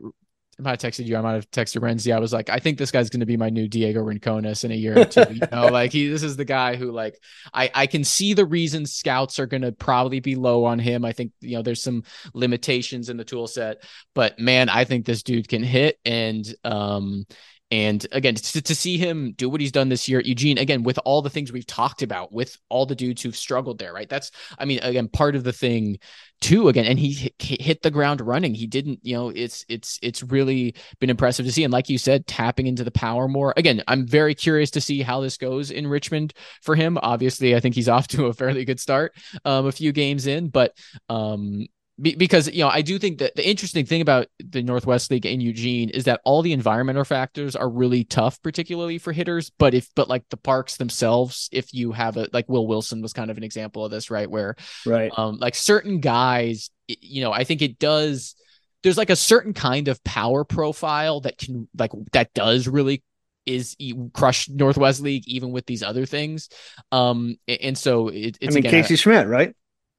[0.57, 1.17] I might have texted you.
[1.17, 2.15] I might have texted Renzi.
[2.15, 4.71] I was like, I think this guy's going to be my new Diego Rincones in
[4.71, 5.25] a year or two.
[5.29, 7.19] You know, like he, this is the guy who, like,
[7.53, 11.03] I, I can see the reasons scouts are going to probably be low on him.
[11.03, 15.05] I think you know there's some limitations in the tool set, but man, I think
[15.05, 15.99] this dude can hit.
[16.05, 17.25] And um,
[17.71, 20.83] and again, to, to see him do what he's done this year at Eugene, again,
[20.83, 24.07] with all the things we've talked about, with all the dudes who've struggled there, right?
[24.07, 25.97] That's, I mean, again, part of the thing
[26.41, 28.53] too, again, and he hit, the ground running.
[28.53, 31.63] He didn't, you know, it's, it's, it's really been impressive to see.
[31.63, 33.53] And like you said, tapping into the power more.
[33.57, 36.97] Again, I'm very curious to see how this goes in Richmond for him.
[37.01, 40.49] Obviously, I think he's off to a fairly good start um, a few games in,
[40.49, 40.77] but
[41.09, 41.65] um,
[42.01, 45.25] be- because you know I do think that the interesting thing about the Northwest League
[45.25, 49.49] in Eugene is that all the environmental factors are really tough, particularly for hitters.
[49.57, 53.13] But if but like the parks themselves, if you have a like Will Wilson was
[53.13, 54.29] kind of an example of this, right?
[54.29, 54.55] Where
[54.85, 55.11] Right.
[55.17, 58.35] um like certain guys, you know, I think it does.
[58.83, 63.03] There's like a certain kind of power profile that can like that does really
[63.45, 63.75] is
[64.13, 66.49] crush Northwest League even with these other things.
[66.91, 69.55] Um and so it, I it's mean, again, Casey Schmidt, right?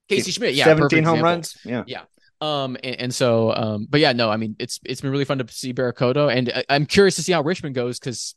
[0.08, 1.22] Casey Schmidt, yeah, 17 home example.
[1.22, 1.56] runs.
[1.64, 1.84] Yeah.
[1.86, 2.02] Yeah.
[2.40, 5.38] Um, and, and so, um, but yeah, no, I mean, it's it's been really fun
[5.38, 8.34] to see Bericoto, and I, I'm curious to see how Richmond goes because,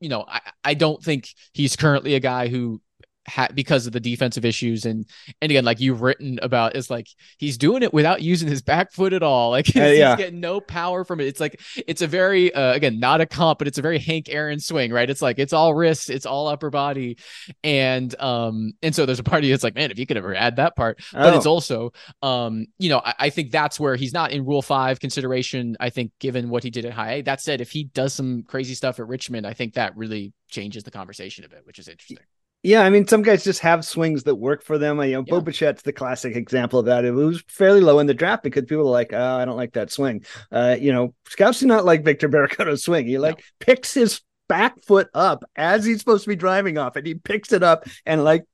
[0.00, 2.80] you know, I I don't think he's currently a guy who.
[3.28, 4.84] Ha- because of the defensive issues.
[4.84, 5.06] And
[5.40, 7.06] and again like you've written about is like
[7.38, 9.50] he's doing it without using his back foot at all.
[9.52, 10.16] Like he's, Uh, yeah.
[10.16, 11.26] he's getting no power from it.
[11.26, 14.28] It's like it's a very uh, again not a comp but it's a very Hank
[14.28, 15.08] Aaron swing right?
[15.08, 17.16] It's like it's all wrist it's all upper body.
[17.62, 20.34] And um and so there's a part party that's like man if you could ever
[20.34, 21.00] add that part.
[21.12, 21.50] But it's Oh.
[21.52, 25.76] also um you know I, I think that's where he's not in rule five consideration
[25.80, 27.22] i think given what he did at high a.
[27.22, 30.82] That said if he does some crazy stuff at richmond i think that really changes
[30.84, 32.18] the conversation a bit which is interesting
[32.62, 35.00] Yeah, I mean, some guys just have swings that work for them.
[35.02, 35.34] You know, Yeah.
[35.82, 37.04] The classic example of that.
[37.04, 39.72] It was fairly low in the draft because people are like, "Oh, I don't like
[39.72, 43.06] that swing." Uh, you know, scouts do not like Victor Bericoto's swing.
[43.06, 47.06] He like picks his back foot up as he's supposed to be driving off, and
[47.06, 48.44] he picks it up and like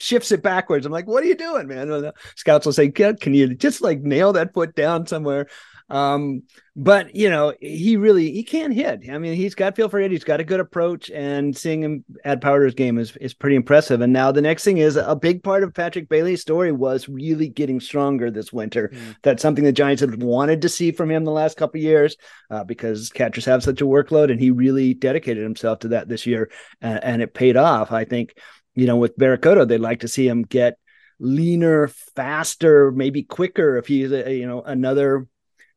[0.00, 0.84] shifts it backwards.
[0.84, 4.00] I'm like, "What are you doing, man?" Scouts will say, "Can can you just like
[4.00, 5.46] nail that foot down somewhere?"
[5.88, 6.42] Um,
[6.74, 9.02] but you know, he really he can't hit.
[9.10, 10.10] I mean, he's got feel for it.
[10.10, 13.34] He's got a good approach, and seeing him add power to his game is is
[13.34, 14.00] pretty impressive.
[14.00, 17.48] And now the next thing is a big part of Patrick Bailey's story was really
[17.48, 18.88] getting stronger this winter.
[18.88, 19.16] Mm.
[19.22, 22.16] That's something the Giants have wanted to see from him the last couple of years,
[22.50, 26.26] uh, because catchers have such a workload, and he really dedicated himself to that this
[26.26, 27.92] year, and, and it paid off.
[27.92, 28.34] I think,
[28.74, 30.78] you know, with Bericoto, they'd like to see him get
[31.20, 35.28] leaner, faster, maybe quicker if he's a, you know another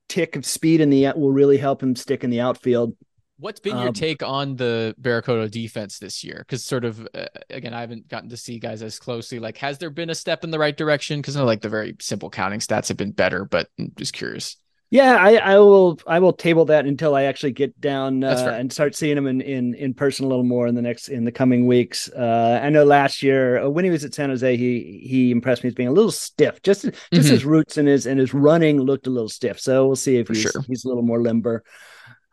[0.09, 2.95] tick of speed in the will really help him stick in the outfield.
[3.37, 6.37] what's been your Um, take on the Bericoto defense this year?
[6.39, 9.39] Because sort of uh, again i haven't gotten to see guys as closely.
[9.39, 11.19] Like has there been a step in the right direction?
[11.19, 14.57] Because I like the very simple counting stats have been better but i'm just curious
[14.91, 18.71] Yeah, I, I will I will table that until I actually get down uh, and
[18.71, 21.31] start seeing him in, in in person a little more in the next in the
[21.31, 22.07] coming weeks.
[22.09, 25.63] Uh, I know last year uh, when he was at San Jose, he he impressed
[25.63, 26.61] me as being a little stiff.
[26.61, 27.31] Just just Mhm.
[27.31, 29.59] his roots and his and his running looked a little stiff.
[29.59, 30.51] So we'll see if he's sure.
[30.67, 31.63] he's a little more limber.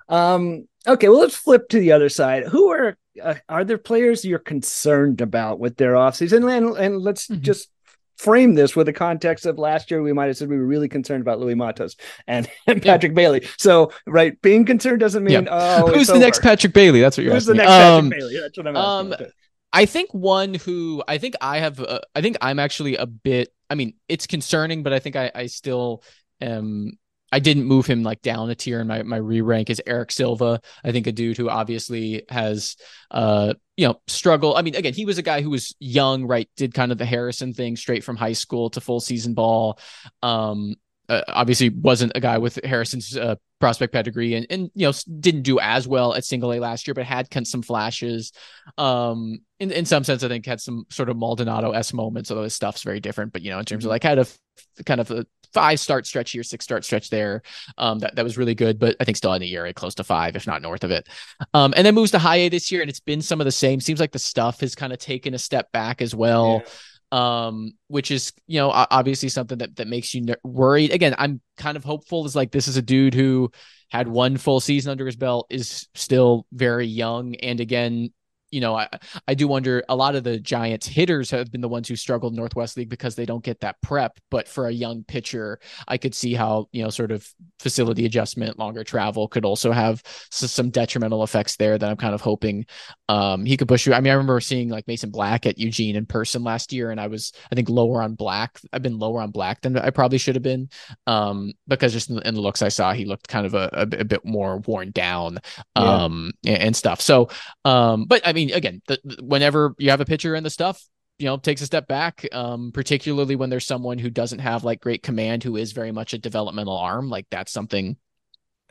[0.08, 0.68] Um.
[0.86, 1.08] Okay.
[1.08, 2.44] Well, let's flip to the other side.
[2.48, 6.50] Who are uh, are there players you're concerned about with their offseason?
[6.54, 7.40] And and let's Mhm.
[7.40, 7.70] just
[8.22, 10.02] frame this with the context of last year.
[10.02, 12.92] We might have said we were really concerned about Louis Matos and, and Yeah.
[12.92, 13.46] Patrick Bailey.
[13.58, 17.34] So, right, being concerned doesn't mean oh, who's the next patrick bailey that's what you're
[17.34, 17.76] Who's the next me.
[17.76, 18.40] Patrick Um, Bailey?
[18.40, 19.26] That's what I'm um, asking.
[19.72, 23.48] I think one who I think I have, uh, I think I'm actually a bit.
[23.70, 26.02] I mean, it's concerning, but I think I, I still
[26.40, 26.98] am.
[27.34, 30.12] I didn't move him like down a tier in my my re rank is Eric
[30.12, 30.60] Silva.
[30.84, 32.76] I think a dude who obviously has,
[33.10, 34.56] uh, you know, struggle.
[34.56, 36.48] I mean, again, he was a guy who was young, right?
[36.56, 39.78] Did kind of the Harrison thing straight from high school to full season ball.
[40.22, 40.76] Um,
[41.08, 45.42] uh, obviously wasn't a guy with Harrison's uh, prospect pedigree and, and you know didn't
[45.42, 48.32] do as well at single A last year, but had some flashes.
[48.78, 52.44] Um, in, in some sense, I think had some sort of Maldonado s moments, although
[52.44, 53.32] his stuff's very different.
[53.32, 54.38] But you know, in terms of like had a f-
[54.86, 57.42] kind of a five start stretch here, six start stretch there.
[57.78, 60.04] Um, that that was really good, but I think still in the year close to
[60.04, 61.08] five, if not north of it.
[61.54, 63.52] Um, and then moves to high A this year, and it's been some of the
[63.52, 63.80] same.
[63.80, 66.62] Seems like the stuff has kind of taken a step back as well.
[66.64, 66.72] Yeah
[67.12, 70.90] um, which is you know obviously something that that makes you worried.
[70.90, 72.24] Again, I'm kind of hopeful.
[72.24, 73.52] Is like this is a dude who
[73.90, 78.12] had one full season under his belt, is still very young, and again,
[78.52, 78.88] you know, I,
[79.26, 82.36] I do wonder a lot of the Giants hitters have been the ones who struggled
[82.36, 84.18] Northwest League because they don't get that prep.
[84.30, 87.26] But for a young pitcher, I could see how, you know, sort of
[87.58, 92.20] facility adjustment, longer travel could also have some detrimental effects there that I'm kind of
[92.20, 92.66] hoping
[93.08, 93.94] um, he could push you.
[93.94, 97.00] I mean, I remember seeing like Mason Black at Eugene in person last year, and
[97.00, 98.58] I was, I think, lower on Black.
[98.72, 100.68] I've been lower on Black than I probably should have been
[101.06, 103.70] um, because just in the, in the, looks I saw, he looked kind of a,
[103.72, 105.38] a, a bit more worn down
[105.76, 106.54] um, yeah.
[106.54, 107.00] and, and, stuff.
[107.00, 107.28] So,
[107.64, 110.82] um, but I mean, mean, again, the, whenever you have a pitcher in the stuff,
[111.18, 114.80] you know, takes a step back, um, particularly when there's someone who doesn't have like
[114.80, 117.08] great command, who is very much a developmental arm.
[117.08, 117.96] Like that's something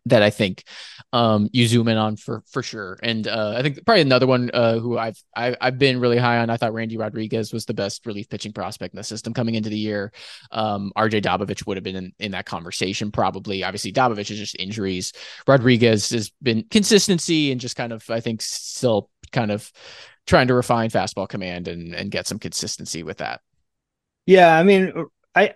[0.06, 0.64] that I think
[1.14, 2.98] um, you zoom in on for for sure.
[3.04, 6.00] And uh, I think probably another one uh, who I've I, have i have been
[6.00, 6.50] really high on.
[6.50, 9.70] I thought Randy Rodriguez was the best relief pitching prospect in the system coming into
[9.70, 10.12] the year.
[10.52, 13.64] Um, RJ Dabovich would have been in, in that conversation probably.
[13.64, 15.14] Obviously, Dabovich is just injuries.
[15.48, 19.72] Rodriguez has been consistency and just kind of I think still kind of
[20.28, 23.42] trying to refine fastball command and and get some consistency with that.
[24.26, 25.54] Yeah, I mean, I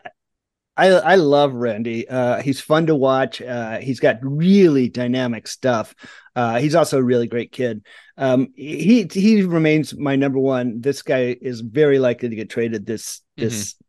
[0.77, 2.07] I I love Randy.
[2.07, 3.41] Uh, he's fun to watch.
[3.41, 5.95] Uh, he's got really dynamic stuff.
[6.35, 7.85] Uh, he's also a really great kid.
[8.17, 10.81] Um, he he remains my number one.
[10.81, 13.85] This guy is very likely to get traded this this mm-hmm.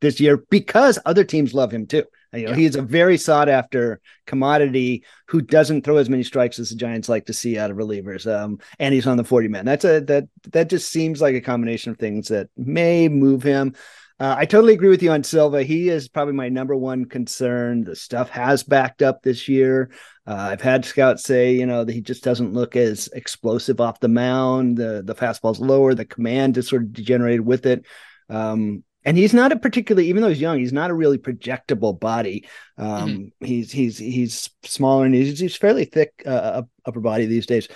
[0.00, 2.04] this year because other teams love him too.
[2.34, 2.56] You know, yeah.
[2.56, 7.08] he's a very sought after commodity who doesn't throw as many strikes as the Giants
[7.08, 8.30] like to see out of relievers.
[8.32, 9.64] Um, and he's on the 40 man.
[9.64, 13.74] That's a that that just seems like a combination of things that may move him.
[14.20, 15.64] Uh, I totally agree with you on Silva.
[15.64, 17.82] He is probably my number one concern.
[17.82, 19.90] The stuff has backed up this year.
[20.24, 23.98] Uh, I've had scouts say, you know, that he just doesn't look as explosive off
[23.98, 24.76] the mound.
[24.76, 25.94] The the fastball's lower.
[25.94, 27.84] The command is sort of degenerated with it.
[28.30, 31.98] Um, and he's not a particularly even though he's young he's not a really projectable
[31.98, 32.46] body
[32.78, 33.44] um, mm-hmm.
[33.44, 37.68] he's he's he's smaller and he's, he's fairly thick uh, upper body these days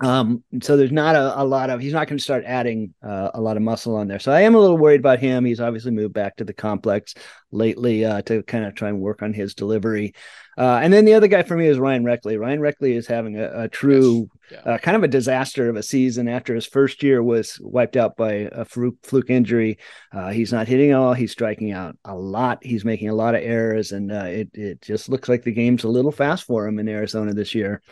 [0.00, 3.30] um, so there's not a, a lot of he's not going to start adding uh,
[3.34, 4.20] a lot of muscle on there.
[4.20, 5.44] So I am a little worried about him.
[5.44, 7.14] He's obviously moved back to the complex
[7.50, 10.14] lately uh, to kind of try and work on his delivery.
[10.56, 12.36] Uh, and then the other guy for me is Ryan Reckley.
[12.36, 14.62] Ryan Reckley is having a, a true yes.
[14.64, 14.72] yeah.
[14.72, 18.16] Uh, kind of a disaster of a season after his first year was wiped out
[18.16, 19.78] by a fluke, fluke injury.
[20.12, 21.12] Uh, he's not hitting all.
[21.12, 22.58] He's striking out a lot.
[22.62, 25.84] He's making a lot of errors, and uh, it it just looks like the game's
[25.84, 27.82] a little fast for him in Arizona this year,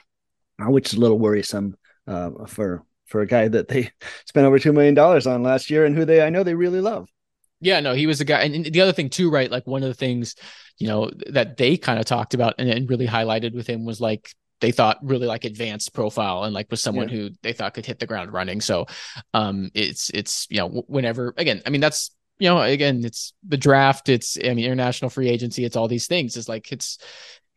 [0.61, 3.91] which is a little worrisome uh, for for a guy that they
[4.27, 6.81] spent over two million dollars on last year and who they I know they really
[6.81, 7.09] love.
[7.61, 8.43] Yeah, no, he was a guy.
[8.43, 9.51] And the other thing too, right?
[9.51, 10.35] Like one of the things,
[10.79, 14.01] you know, that they kind of talked about and, and really highlighted with him was
[14.01, 17.17] like they thought really like advanced profile and like was someone yeah.
[17.17, 18.61] who they thought could hit the ground running.
[18.61, 18.87] So
[19.33, 23.57] um it's it's you know whenever again, I mean that's you know again it's the
[23.57, 26.37] draft, it's I mean international free agency, it's all these things.
[26.37, 26.99] It's like it's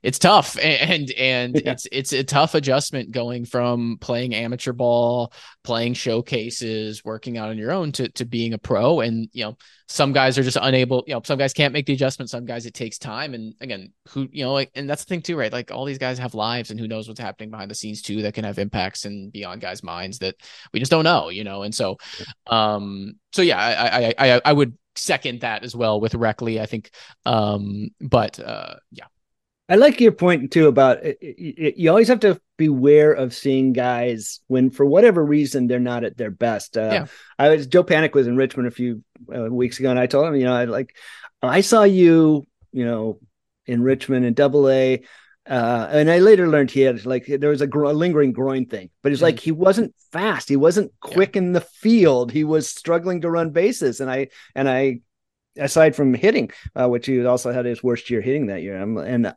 [0.02, 1.72] it's tough and and yeah.
[1.72, 5.34] it's it's a tough adjustment going from playing amateur ball
[5.64, 9.02] playing showcases working out on your own to to being a pro.
[9.02, 9.58] And you know
[9.88, 12.30] some guys are just unable you know some guys can't make the adjustment.
[12.30, 13.34] Some guys it takes time.
[13.34, 15.52] And again who you know like and that's the thing too right?
[15.52, 18.22] Like all these guys have lives and who knows what's happening behind the scenes too
[18.22, 20.36] that can have impacts and beyond guys minds that
[20.74, 21.64] we just don't know you know?
[21.64, 21.98] And so
[22.48, 26.66] um so yeah i i i, I would second that as well with Reckley I
[26.66, 26.92] think.
[27.26, 29.06] Um but uh yeah
[29.69, 33.71] I like your point too about it, it, you always have to beware of seeing
[33.71, 36.75] guys when, for whatever reason, they're not at their best.
[36.75, 37.05] Uh, yeah.
[37.38, 39.03] I was Joe Panik was in Richmond a few
[39.34, 40.95] uh, weeks ago, and I told him, you know, I like,
[41.43, 43.19] I saw you, you know,
[43.67, 45.03] in Richmond in Double A,
[45.47, 48.65] uh, and I later learned he had like there was a, gro- a lingering groin
[48.65, 49.25] thing, but it's mm-hmm.
[49.25, 51.43] like he wasn't fast, he wasn't quick yeah.
[51.43, 55.01] in the field, he was struggling to run bases, and I and I
[55.60, 58.76] aside from hitting, uh, which he also had his worst year hitting that year.
[58.78, 59.34] and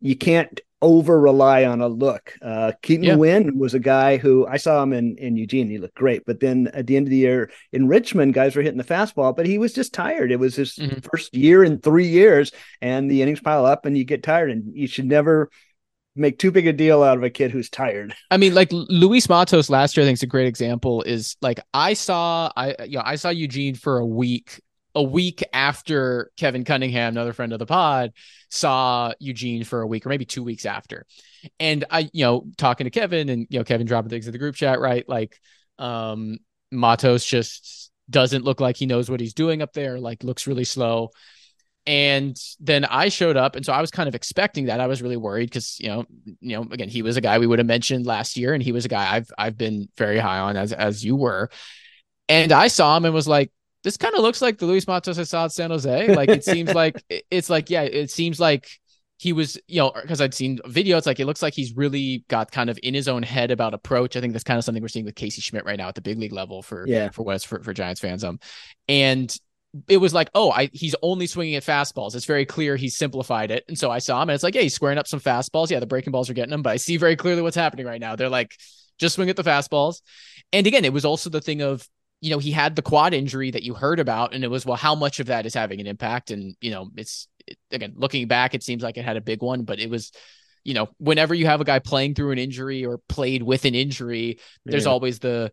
[0.00, 2.34] you can't over rely on a look.
[2.42, 3.16] Uh, Keaton yeah.
[3.16, 5.70] Winn was a guy who I saw him in, in Eugene.
[5.70, 6.24] He looked great.
[6.26, 9.34] But then at the end of the year in Richmond, guys were hitting the fastball,
[9.34, 10.30] but he was just tired.
[10.30, 10.98] It was his mm-hmm.
[11.10, 14.50] first year in three years, and the innings pile up and you get tired.
[14.50, 15.48] And you should never
[16.14, 18.14] make too big a deal out of a kid who's tired.
[18.30, 21.02] I mean, like Luis Matos last year, I think is a great example.
[21.02, 24.60] Is like I saw I you know, I saw Eugene for a week
[24.94, 28.12] a week after Kevin Cunningham, another friend of the pod,
[28.50, 31.04] saw Eugene for a week or maybe two weeks after.
[31.58, 34.38] And I, you know, talking to Kevin and, you know, Kevin dropping things in the
[34.38, 35.08] group chat, right?
[35.08, 35.38] Like,
[35.78, 36.38] um,
[36.70, 40.64] Matos just doesn't look like he knows what he's doing up there, like, looks really
[40.64, 41.10] slow.
[41.86, 44.80] And then I showed up, and so I was kind of expecting that.
[44.80, 46.06] I was really worried because you know,
[46.40, 48.72] you know, again, he was a guy we would have mentioned last year, and he
[48.72, 51.50] was a guy I've I've been very high on as as you were.
[52.26, 53.52] And I saw him and was like,
[53.84, 56.14] this kind of looks like the Luis Matos I saw at San Jose.
[56.14, 58.68] Like it seems like it's like yeah, it seems like
[59.18, 62.24] he was, you know, because I'd seen video, it's like it looks like he's really
[62.28, 64.16] got kind of in his own head about approach.
[64.16, 66.00] I think that's kind of something we're seeing with Casey Schmidt right now at the
[66.00, 68.24] big league level for yeah for it's for, for Giants fans.
[68.24, 68.40] Um,
[68.88, 69.34] and
[69.88, 72.14] it was like, oh, I he's only swinging at fastballs.
[72.14, 73.64] It's very clear he's simplified it.
[73.68, 75.70] And so I saw him, and it's like, yeah, he's squaring up some fastballs.
[75.70, 78.00] Yeah, the breaking balls are getting him, but I see very clearly what's happening right
[78.00, 78.16] now.
[78.16, 78.54] They're like,
[78.98, 80.00] just swing at the fastballs.
[80.52, 81.86] And again, it was also the thing of
[82.24, 84.78] you know, he had the quad injury that you heard about, and it was, well,
[84.78, 86.30] how much of that is having an impact?
[86.30, 89.42] And, you know, it's it, again, looking back, it seems like it had a big
[89.42, 90.10] one, but it was,
[90.64, 93.74] you know, whenever you have a guy playing through an injury or played with an
[93.74, 94.70] injury, yeah.
[94.70, 95.52] there's always the,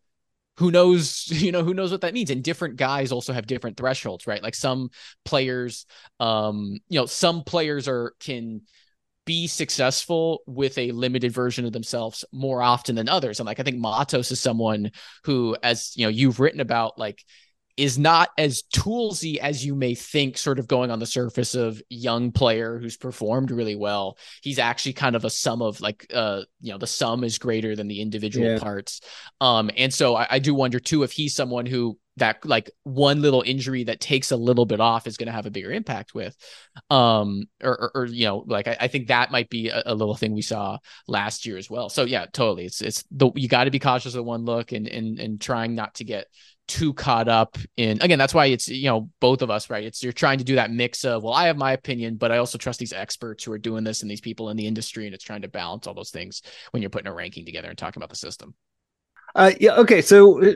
[0.59, 3.77] who knows you know who knows what that means and different guys also have different
[3.77, 4.89] thresholds right like some
[5.23, 5.85] players
[6.19, 8.61] um you know some players are can
[9.25, 13.39] be successful with a limited version of themselves more often than others.
[13.39, 14.91] And like I think Matos is someone
[15.23, 17.23] who, as you know, you've written about, like
[17.77, 21.81] is not as toolsy as you may think, sort of going on the surface of
[21.89, 24.17] young player who's performed really well.
[24.41, 27.75] He's actually kind of a sum of like uh, you know, the sum is greater
[27.75, 28.59] than the individual yeah.
[28.59, 29.01] parts.
[29.39, 33.21] Um, and so I, I do wonder too if he's someone who that like one
[33.21, 36.13] little injury that takes a little bit off is going to have a bigger impact
[36.13, 36.35] with
[36.89, 39.95] um or, or, or you know like I, I, think that might be a, a,
[39.95, 41.89] little thing we saw last year as well.
[41.89, 42.65] So yeah totally.
[42.65, 45.73] It's it's the you got to be cautious of one look and and and trying
[45.73, 46.27] not to get
[46.67, 49.83] too caught up in again that's why it's you know both of us right?
[49.83, 52.37] It's you're trying to do that mix of well i have my opinion but i
[52.37, 55.13] also trust these experts who are doing this and these people in the industry and
[55.13, 56.41] it's trying to balance all those things
[56.71, 58.53] when you're putting a ranking together and talking about the system.
[59.35, 60.53] Uh yeah okay so uh,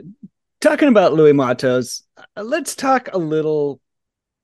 [0.66, 3.80] talking about luis matos uh, let's talk a little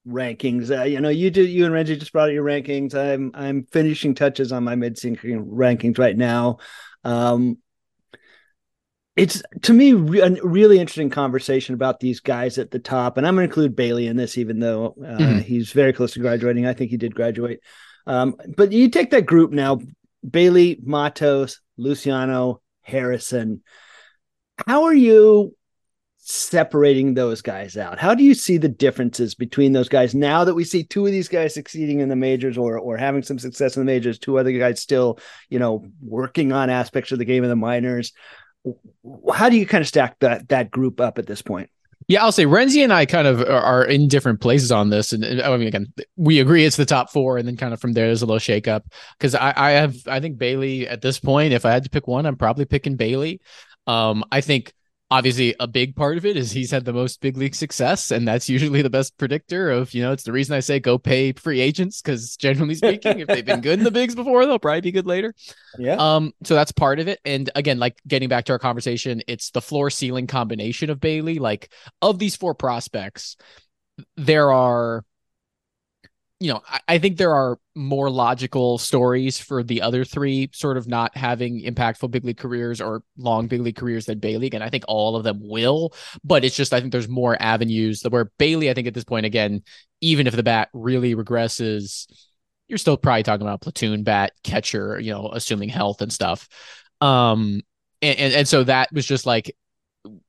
[0.07, 0.75] rankings.
[0.75, 2.93] Uh, you know you did you and renzi just brought out your rankings.
[2.93, 6.57] I'm i'm finishing touches on my mid-season rankings right now.
[7.03, 7.57] Um
[9.15, 13.35] it's to me a really interesting conversation about these guys at the top and i'm
[13.35, 15.39] going to include bailey in this even though uh, mm-hmm.
[15.39, 16.65] he's very close to graduating.
[16.65, 17.61] I think he did graduate.
[18.07, 19.79] Um, but you take that group now
[20.27, 23.63] bailey matos luciano harrison.
[24.67, 25.55] How are you
[26.31, 30.55] separating those guys out how do you see the differences between those guys now that
[30.55, 33.75] we see two of these guys succeeding in the majors or or having some success
[33.75, 35.19] in the majors two other guys still
[35.49, 38.13] you know working on aspects of the game in the minors
[39.33, 41.69] how do you kind of stack that that group up at this point?
[42.07, 45.41] Yeah, I'll say Renzi and I kind of are in different places on this, and
[45.41, 48.07] I mean, again, we agree it's the top four, and then kind of from there
[48.07, 48.83] there's a little shakeup
[49.17, 52.07] because I, I have I think Bailey at this point, if I had to pick
[52.07, 53.39] one, I'm probably picking Bailey.
[53.87, 54.73] Um, I think
[55.11, 58.27] obviously a big part of it is he's had the most big league success and
[58.27, 61.33] that's usually the best predictor of you know it's the reason i say go pay
[61.33, 64.81] free agents because generally speaking if they've been good in the bigs before they'll probably
[64.81, 65.33] be good later.
[65.77, 65.95] Yeah.
[65.95, 67.19] Um so that's part of it.
[67.25, 71.39] And again like getting back to our conversation it's the floor ceiling combination of bailey.
[71.39, 73.37] Like of these four prospects
[74.17, 75.03] there are
[76.41, 80.75] you know, I, I, think there are more logical stories for the other three sort
[80.75, 84.49] of not having impactful big league careers or long big league careers than Bailey.
[84.51, 88.01] And I think all of them will, but it's just, I think there's more avenues
[88.01, 89.61] where Bailey, I think at this point, again,
[90.01, 92.11] even if the bat really regresses,
[92.67, 96.49] you're still probably talking about platoon bat catcher, you know, assuming health and stuff.
[97.01, 97.61] Um,
[98.01, 99.55] and, and, and so that was just like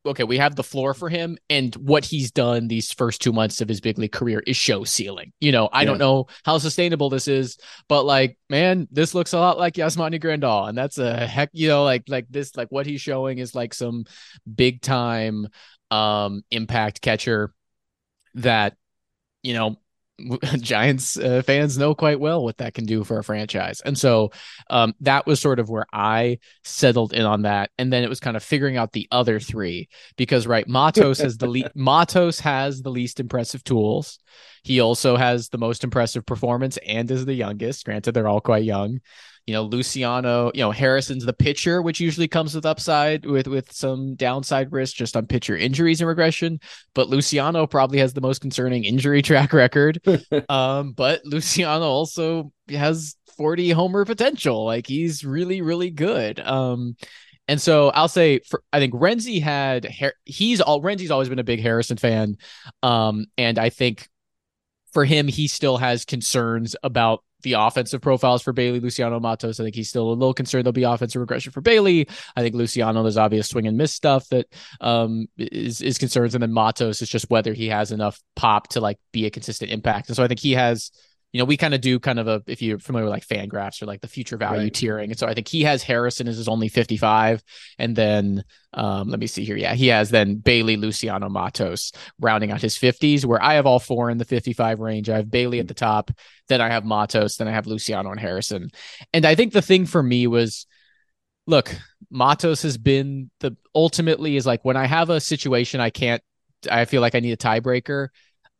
[0.05, 3.61] okay, we have the floor for him, and what he's done these first two months
[3.61, 5.33] of his big league career is show ceiling.
[5.41, 5.87] You know, I yeah.
[5.87, 7.59] don't know how sustainable this is,
[7.89, 11.69] but like, man, this looks a lot like Yasmani Grandal, and that's a heck, you
[11.69, 14.05] know, like like this, like what he's showing is like some
[14.53, 15.49] big time
[15.91, 17.53] um impact catcher
[18.35, 18.75] that
[19.43, 19.77] you know
[20.61, 23.81] Giants uh, fans know quite well what that can do for a franchise.
[23.81, 24.31] And so
[24.71, 27.71] um, that was sort of where I settled in on that.
[27.79, 31.37] And then it was kind of figuring out the other three because, right, Matos has
[31.37, 34.19] the le- Matos has the least impressive tools.
[34.65, 37.85] He also has the most impressive performance and is the youngest.
[37.85, 39.01] Granted, they're all quite young
[39.47, 43.73] you know Luciano, you know Harrison's the pitcher, which usually comes with upside with with
[43.73, 46.61] some downside risk just on pitcher injuries and regression.
[46.95, 50.01] But Luciano probably has the most concerning injury track record.
[50.49, 54.65] um, but Luciano also has 40 homer potential.
[54.65, 56.41] Like he's really really good.
[56.41, 56.97] Um,
[57.49, 59.89] and so I'll say for I think Renzi had
[60.25, 62.37] he's all Renzi's always been a big Harrison fan.
[62.83, 64.09] Um, and I think
[64.93, 69.61] for him, he still has concerns about the offensive profiles for Bailey, Luciano Matos.
[69.61, 72.09] I think he's still a little concerned there'll be offensive regression for Bailey.
[72.37, 74.47] I think Luciano, there's obvious swing and miss stuff that
[74.81, 78.81] um, is is concerns, and then Matos is just whether he has enough pop to
[78.81, 80.09] like be a consistent impact.
[80.09, 80.91] And so I think he has
[81.33, 83.83] you know, we kind of do kind of a if you're familiar with like FanGraphs
[83.83, 84.73] or like the future value right.
[84.73, 85.05] tiering.
[85.05, 87.43] And so I think he has Harrison as his only 55.
[87.79, 89.57] And then um, let me see here.
[89.57, 93.79] Yeah, he has then Bailey, Luciano, Matos rounding out his 50s, where I have all
[93.79, 95.09] four in the 55 range.
[95.09, 96.11] I have Bailey at the top,
[96.49, 98.69] then I have Matos, then I have Luciano and Harrison.
[99.15, 100.67] And I think the thing for me was
[101.47, 101.75] look,
[102.11, 106.23] Matos has been the ultimately is like when I have a situation I can't
[106.71, 108.09] I feel like I need a tiebreaker.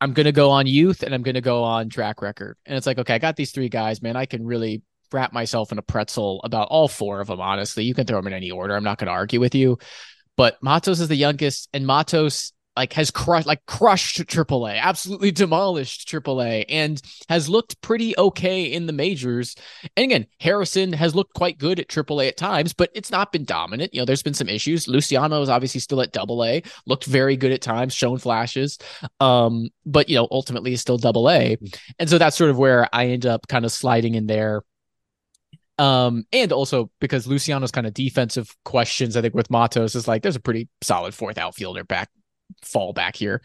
[0.03, 2.57] I'm going to go on youth and I'm going to go on track record.
[2.65, 4.17] And it's like, okay, I got these three guys, man.
[4.17, 4.81] I can really
[5.13, 7.85] wrap myself in a pretzel about all four of them, honestly.
[7.85, 8.75] You can throw them in any order.
[8.75, 9.77] I'm not going to argue with you.
[10.35, 16.07] But Matos is the youngest, and Matos like has crushed like crushed AAA, absolutely demolished
[16.07, 19.55] AAA, and has looked pretty okay in the majors.
[19.95, 23.45] And again, Harrison has looked quite good at AAA at times, but it's not been
[23.45, 23.93] dominant.
[23.93, 24.87] You know, there's been some issues.
[24.87, 28.79] Luciano is obviously still at Double A, looked very good at times, shown flashes,
[29.19, 31.57] um, but you know, ultimately is still Double A.
[31.99, 34.63] And so that's sort of where I end up kind of sliding in there.
[35.79, 40.21] Um, and also because Luciano's kind of defensive questions, I think with Matos is like
[40.21, 42.09] there's a pretty solid fourth outfielder back
[42.63, 43.41] fallback here.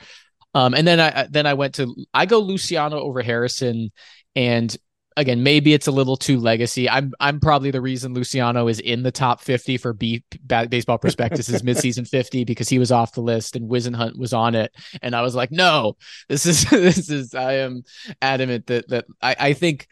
[0.54, 3.90] Um, and then I then I went to I go Luciano over Harrison,
[4.34, 4.74] and
[5.16, 6.88] again maybe it's a little too legacy.
[6.88, 11.48] I'm I'm probably the reason Luciano is in the top 50 for B, Baseball Prospectus
[11.48, 15.14] is midseason 50 because he was off the list and Whisenhunt was on it, and
[15.14, 15.96] I was like, no,
[16.28, 17.82] this is this is I am
[18.22, 19.86] adamant that that I I think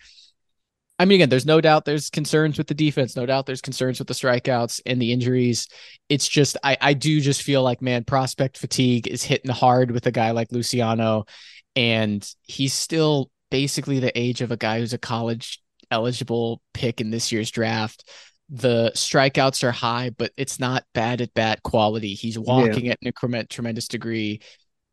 [0.99, 3.17] I mean, again, there's no doubt there's concerns with the defense.
[3.17, 5.69] No doubt there's concerns with the strikeouts and the injuries.
[6.09, 10.07] It's just, I, I do just feel like, man, prospect fatigue is hitting hard with
[10.07, 11.27] a guy like Luciano.
[11.75, 17.11] And he's still basically the age of a guy who's a college eligible pick in
[17.11, 18.09] this year's draft.
[18.49, 22.15] The strikeouts are high, but it's not bad at bat quality.
[22.15, 22.93] He's walking yeah.
[22.93, 24.41] at an increment, tremendous degree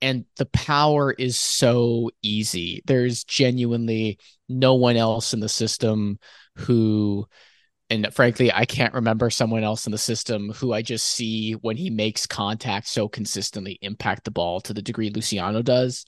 [0.04, 2.84] and the power is so easy.
[2.86, 6.20] There's genuinely no one else in the system
[6.58, 7.26] who
[7.90, 11.78] and frankly, I can't remember someone else in the system who I just see when
[11.78, 16.06] he makes contact so consistently impact the ball to the degree Luciano does.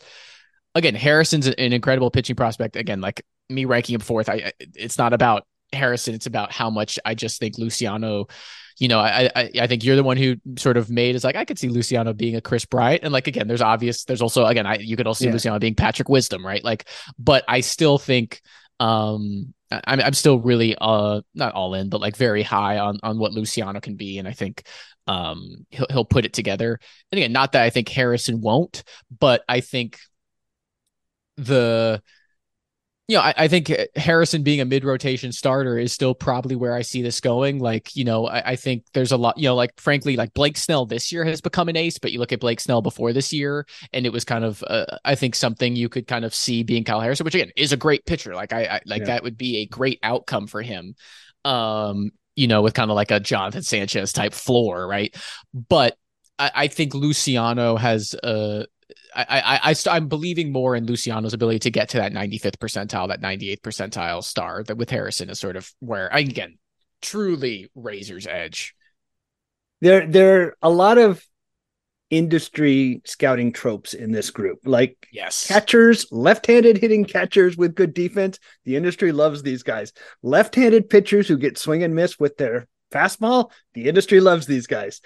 [0.73, 2.75] Again, Harrison's an incredible pitching prospect.
[2.75, 5.45] Again, like me ranking him fourth, I it's not about
[5.76, 8.28] Harrison, it's about how much I just think Luciano
[8.78, 11.36] you know, I, I I think you're the one who sort of made is like
[11.36, 14.45] I could see Luciano being a Kris Bryant, and like again, there's obvious, there's also
[14.45, 15.34] again, I you could also see yeah.
[15.34, 16.63] Luciano being Patrick Wisdom, right?
[16.63, 18.41] Like, but I still think
[18.80, 23.17] um I'm I'm still really uh not all in, but like very high on on
[23.17, 24.67] what Luciano can be, and I think
[25.07, 26.78] um he'll he'll put it together.
[27.11, 28.84] And again, not that I think Harrison won't,
[29.17, 29.99] but I think
[31.38, 32.01] the
[33.07, 36.73] you know, I, I, think Harrison being a mid rotation starter is still probably where
[36.73, 37.59] I see this going.
[37.59, 40.57] Like, you know, I, I, think there's a lot, you know, like frankly, like Blake
[40.57, 43.31] Snell this year has become an ace, but you look at Blake Snell before this
[43.31, 46.63] year, and it was kind of, uh, I think something you could kind of see
[46.63, 48.33] being Kyle Harrison, which again is a great pitcher.
[48.33, 49.07] Like, I, I like yeah.
[49.07, 50.95] that would be a great outcome for him.
[51.43, 55.15] Um, you know, with kind of like a Jonathan Sanchez type floor, right?
[55.53, 55.95] But
[56.39, 58.65] I, I think Luciano has a
[59.15, 62.57] I, I, I st- I'm believing more in Luciano's ability to get to that 95th
[62.57, 64.63] percentile, that 98th percentile star.
[64.63, 66.57] That with Harrison is sort of where I, again,
[67.01, 68.75] truly razor's edge.
[69.81, 71.23] There, there are a lot of
[72.09, 78.39] industry scouting tropes in this group, like yes, catchers, left-handed hitting catchers with good defense.
[78.63, 79.91] The industry loves these guys.
[80.21, 83.51] Left-handed pitchers who get swing and miss with their fastball.
[83.73, 85.01] The industry loves these guys.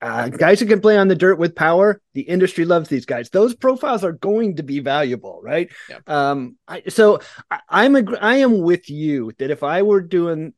[0.00, 3.30] Uh, guys who can play on the dirt with power, the industry loves these guys.
[3.30, 5.70] Those profiles are going to be valuable, right?
[5.88, 6.08] Yep.
[6.08, 7.20] Um, I, so
[7.50, 10.52] I, am a, I am with you that if I were doing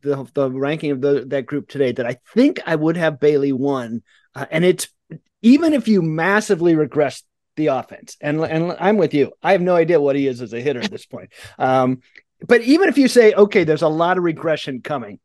[0.00, 3.52] the the ranking of the, that group today, that I think I would have Bailey
[3.52, 4.02] one,
[4.34, 4.88] uh, and it's
[5.42, 7.22] even if you massively regress
[7.56, 9.32] the offense, and and I'm with you.
[9.42, 11.30] I have no idea what he is as a hitter at this point.
[11.58, 12.00] Um,
[12.46, 15.18] but even if you say, okay, there's a lot of regression coming,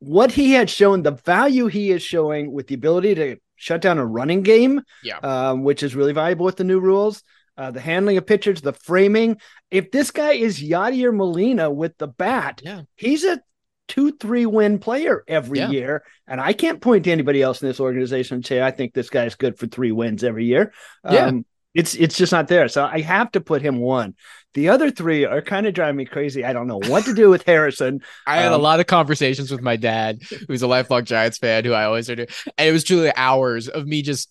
[0.00, 3.98] what he had shown, the value he is showing with the ability to shut down
[3.98, 7.22] a running game, yeah, um, which is really valuable with the new rules.
[7.56, 9.36] Uh, the handling of pitchers, the framing.
[9.68, 12.82] If this guy is Yadier Molina with the bat, yeah.
[12.94, 13.40] he's a
[13.88, 15.70] two, three win player every yeah.
[15.70, 16.04] year.
[16.28, 19.10] And I can't point to anybody else in this organization and say, I think this
[19.10, 20.72] guy's good for three wins every year.
[21.10, 21.32] Yeah.
[21.76, 22.68] Um, it's it's just not there.
[22.68, 24.14] So I have to put him one.
[24.54, 26.44] The other three are kind of driving me crazy.
[26.44, 28.00] I don't know what to do with Harrison.
[28.26, 31.64] I had um, a lot of conversations with my dad, who's a lifelong Giants fan,
[31.64, 34.30] who I always do, and it was truly hours of me just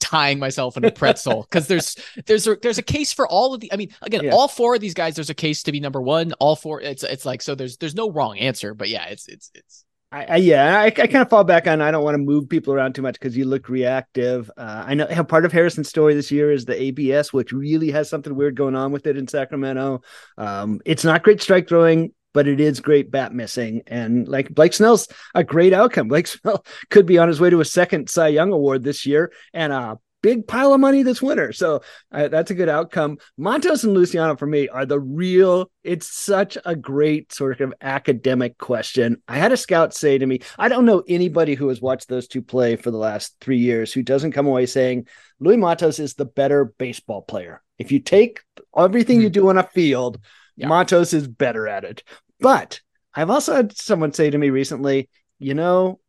[0.00, 3.60] tying myself in a pretzel because there's there's a there's a case for all of
[3.60, 3.72] the.
[3.72, 4.30] I mean, again, yeah.
[4.32, 5.14] all four of these guys.
[5.14, 6.32] There's a case to be number one.
[6.34, 6.80] All four.
[6.80, 7.54] It's it's like so.
[7.54, 9.83] There's there's no wrong answer, but yeah, it's it's it's.
[10.14, 11.80] I, I yeah, I, I kind of fall back on.
[11.80, 14.48] I don't want to move people around too much because you look reactive.
[14.56, 18.08] Uh, I know part of Harrison's story this year is the ABS, which really has
[18.08, 20.02] something weird going on with it in Sacramento.
[20.38, 23.80] Um, it's not great strike throwing but it is great bat missing.
[23.86, 25.06] And like Blake Snell's
[25.36, 26.08] a great outcome.
[26.08, 29.32] Blake Snell could be on his way to a second Cy Young award this year
[29.54, 31.52] and a big pile of money this winter.
[31.52, 33.18] So uh, that's a good outcome.
[33.36, 38.56] Matos and Luciano for me are the real, it's such a great sort of academic
[38.56, 39.20] question.
[39.28, 42.26] I had a scout say to me, I don't know anybody who has watched those
[42.26, 45.08] two play for the last three years who doesn't come away saying
[45.40, 47.60] Luis Matos is the better baseball player.
[47.78, 48.40] If you take
[48.74, 49.32] everything you hmm.
[49.32, 50.20] do on a field,
[50.56, 50.68] yeah.
[50.68, 52.02] Matos is better at it.
[52.40, 52.80] But
[53.12, 56.00] I've also had someone say to me recently, you know,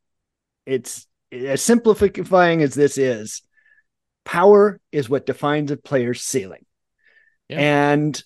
[0.66, 3.42] it's as simplifying as this is,
[4.26, 6.66] power is what defines a player's ceiling.
[7.48, 7.60] Yeah.
[7.60, 8.24] And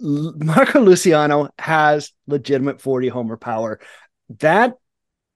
[0.00, 3.80] Marco Luciano has legitimate 40 homer power.
[4.38, 4.74] That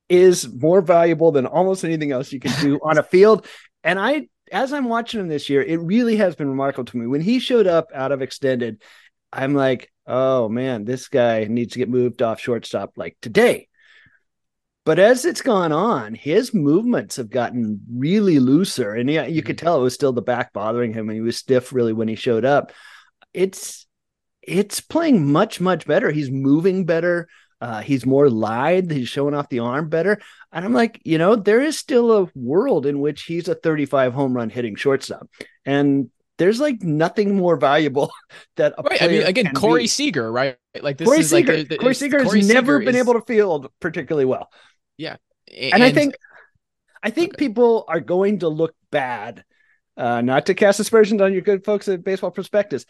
[0.08, 3.46] is more valuable than almost anything else you can do on a field.
[3.84, 7.06] And I, as I'm watching him this year, it really has been remarkable to me.
[7.06, 8.82] When he showed up out of extended,
[9.32, 13.68] I'm like, oh man, this guy needs to get moved off shortstop like today.
[14.84, 18.94] But as it's gone on, his movements have gotten really looser.
[18.94, 19.66] And yeah, you could mm-hmm.
[19.66, 22.14] tell it was still the back bothering him and he was stiff really when he
[22.14, 22.72] showed up.
[23.34, 23.86] It's
[24.42, 26.10] it's playing much, much better.
[26.10, 27.28] He's moving better.
[27.60, 28.90] Uh, he's more lithe.
[28.90, 30.18] He's showing off the arm better.
[30.50, 34.14] And I'm like, you know, there is still a world in which he's a 35
[34.14, 35.28] home run hitting shortstop.
[35.66, 38.10] And there's like nothing more valuable
[38.56, 39.02] that right.
[39.02, 39.86] I mean, again, Corey be.
[39.88, 40.56] Seager, right?
[40.80, 41.58] Like this Corey is Seager.
[41.58, 44.50] like the, Corey Seager Corey has Seager never been able to field particularly well.
[45.00, 45.16] Yeah,
[45.50, 46.14] and, and I think
[47.02, 47.46] I think okay.
[47.46, 49.44] people are going to look bad.
[49.96, 52.84] Uh, not to cast aspersions on your good folks at Baseball Prospectus,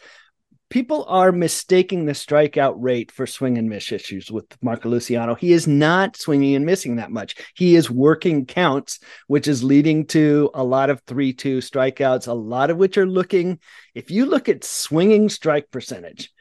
[0.69, 5.35] people are mistaking the strikeout rate for swing and miss issues with Marco Luciano.
[5.35, 7.35] He is not swinging and missing that much.
[7.55, 12.33] He is working counts, which is leading to a lot of 3 2 strikeouts, a
[12.33, 13.59] lot of which are looking,
[13.95, 16.31] if you look at swinging strike percentage,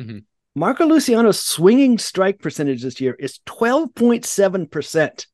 [0.00, 0.18] mm-hmm.
[0.56, 5.26] Marco Luciano's swinging strike percentage this year is 12.7%.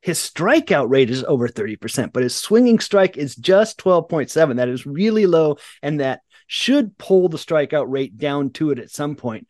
[0.00, 4.56] His strikeout rate is over 30%, but his swinging strike is just 12.7.
[4.56, 5.58] That is really low.
[5.82, 9.46] And that should pull the strikeout rate down to it at some point.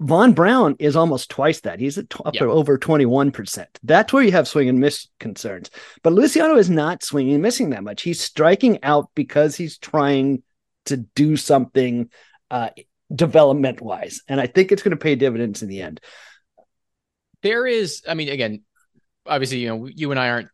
[0.00, 1.78] Vaughn Brown is almost twice that.
[1.78, 2.44] He's at up yep.
[2.44, 3.66] over 21%.
[3.82, 5.70] That's where you have swing and miss concerns.
[6.02, 8.00] But Luciano is not swinging and missing that much.
[8.00, 10.42] He's striking out because he's trying
[10.86, 12.08] to do something
[12.50, 12.70] uh,
[13.14, 14.20] development wise.
[14.28, 16.00] And I think it's going to pay dividends in the end.
[17.42, 18.62] There is, I mean, again,
[19.26, 20.48] obviously, you know, you and I aren't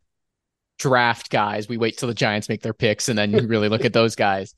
[0.78, 1.68] draft guys.
[1.68, 4.54] We wait till the Giants make their picks and then really look at those guys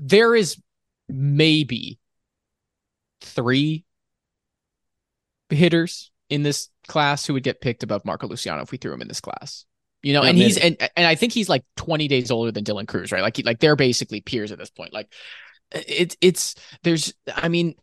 [0.00, 0.60] there is
[1.08, 1.98] maybe
[3.20, 3.84] three
[5.50, 9.02] hitters in this class who would get picked above Marco Luciano if we threw him
[9.02, 9.66] in this class.
[10.02, 12.64] You know, yeah, and he's and and I think he's like 20 days older than
[12.64, 13.20] Dylan Crews, right?
[13.20, 14.94] Like he, like they're basically peers at this point.
[14.94, 15.12] Like
[15.72, 17.74] it's it's there's I mean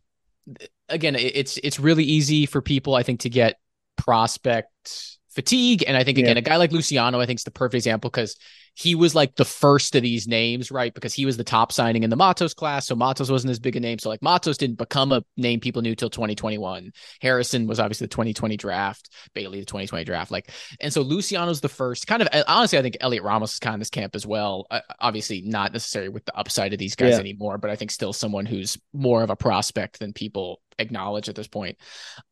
[0.88, 3.58] again, it's it's really easy for people I think to get
[3.96, 6.40] prospect fatigue and I think again yeah.
[6.40, 8.36] a guy like Luciano I think is the perfect example cuz
[8.78, 10.94] he was like the first of these names, right?
[10.94, 12.86] Because he was the top signing in the Matos class.
[12.86, 13.98] So Matos wasn't as big a name.
[13.98, 16.92] So like Matos didn't become a name people knew till 2021.
[17.20, 20.30] Harrison was obviously the 2020 draft, Bailey the 2020 draft.
[20.30, 23.74] Like, and so Luciano's the first kind of honestly, I think Heliot Ramos is kind
[23.74, 24.68] of this camp as well.
[24.70, 27.18] Uh, obviously not necessarily with the upside of these guys yeah.
[27.18, 31.34] anymore, but I think still someone who's more of a prospect than people acknowledge at
[31.34, 31.78] this point.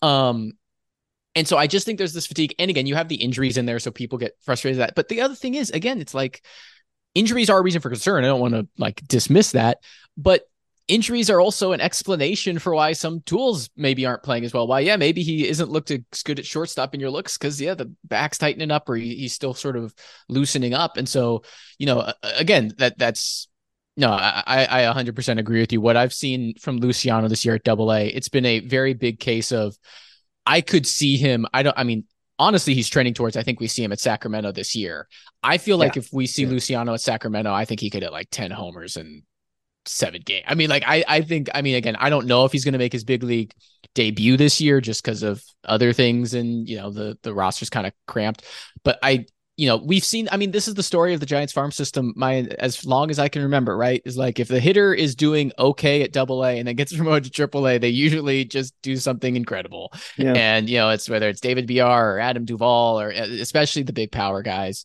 [0.00, 0.52] Um,
[1.36, 2.54] and so I just think there's this fatigue.
[2.58, 4.94] And again, you have the injuries in there, so people get frustrated that.
[4.96, 6.42] But the other thing is, again, it's like
[7.14, 8.24] injuries are a reason for concern.
[8.24, 9.78] I don't want to like dismiss that,
[10.16, 10.48] but
[10.88, 14.66] injuries are also an explanation for why some tools maybe aren't playing as well.
[14.66, 17.74] Why, yeah, maybe he isn't looked as good at shortstop in your looks because yeah,
[17.74, 19.94] the back's tightening up or he, he's still sort of
[20.30, 20.96] loosening up.
[20.96, 21.42] And so,
[21.78, 23.48] you know, again, that that's
[23.98, 25.80] no, I, I 100% agree with you.
[25.80, 29.18] What I've seen from Luciano this year at Double A, it's been a very big
[29.18, 29.76] case of
[30.46, 31.46] I could see him.
[31.52, 31.76] I don't.
[31.76, 32.04] I mean,
[32.38, 33.36] honestly, he's trending towards.
[33.36, 35.08] I think we see him at Sacramento this year.
[35.42, 36.02] I feel like yeah.
[36.02, 36.50] if we see yeah.
[36.50, 39.22] Luciano at Sacramento, I think he could hit like ten homers and
[39.86, 40.42] seven game.
[40.46, 41.48] I mean, like I, I think.
[41.54, 43.52] I mean, again, I don't know if he's going to make his big league
[43.94, 47.86] debut this year just because of other things and you know the the roster's kind
[47.86, 48.44] of cramped.
[48.84, 49.26] But I,
[49.56, 52.12] you know, we've seen, I mean, this is the story of the Giants farm system.
[52.14, 54.02] My, as long as I can remember, right?
[54.04, 57.24] Is like if the hitter is doing okay at double A and then gets promoted
[57.24, 59.92] to triple A, they usually just do something incredible.
[60.18, 60.34] Yeah.
[60.34, 63.94] And, you know, it's whether it's David Villar or Adam Duvall or uh, especially the
[63.94, 64.84] big power guys.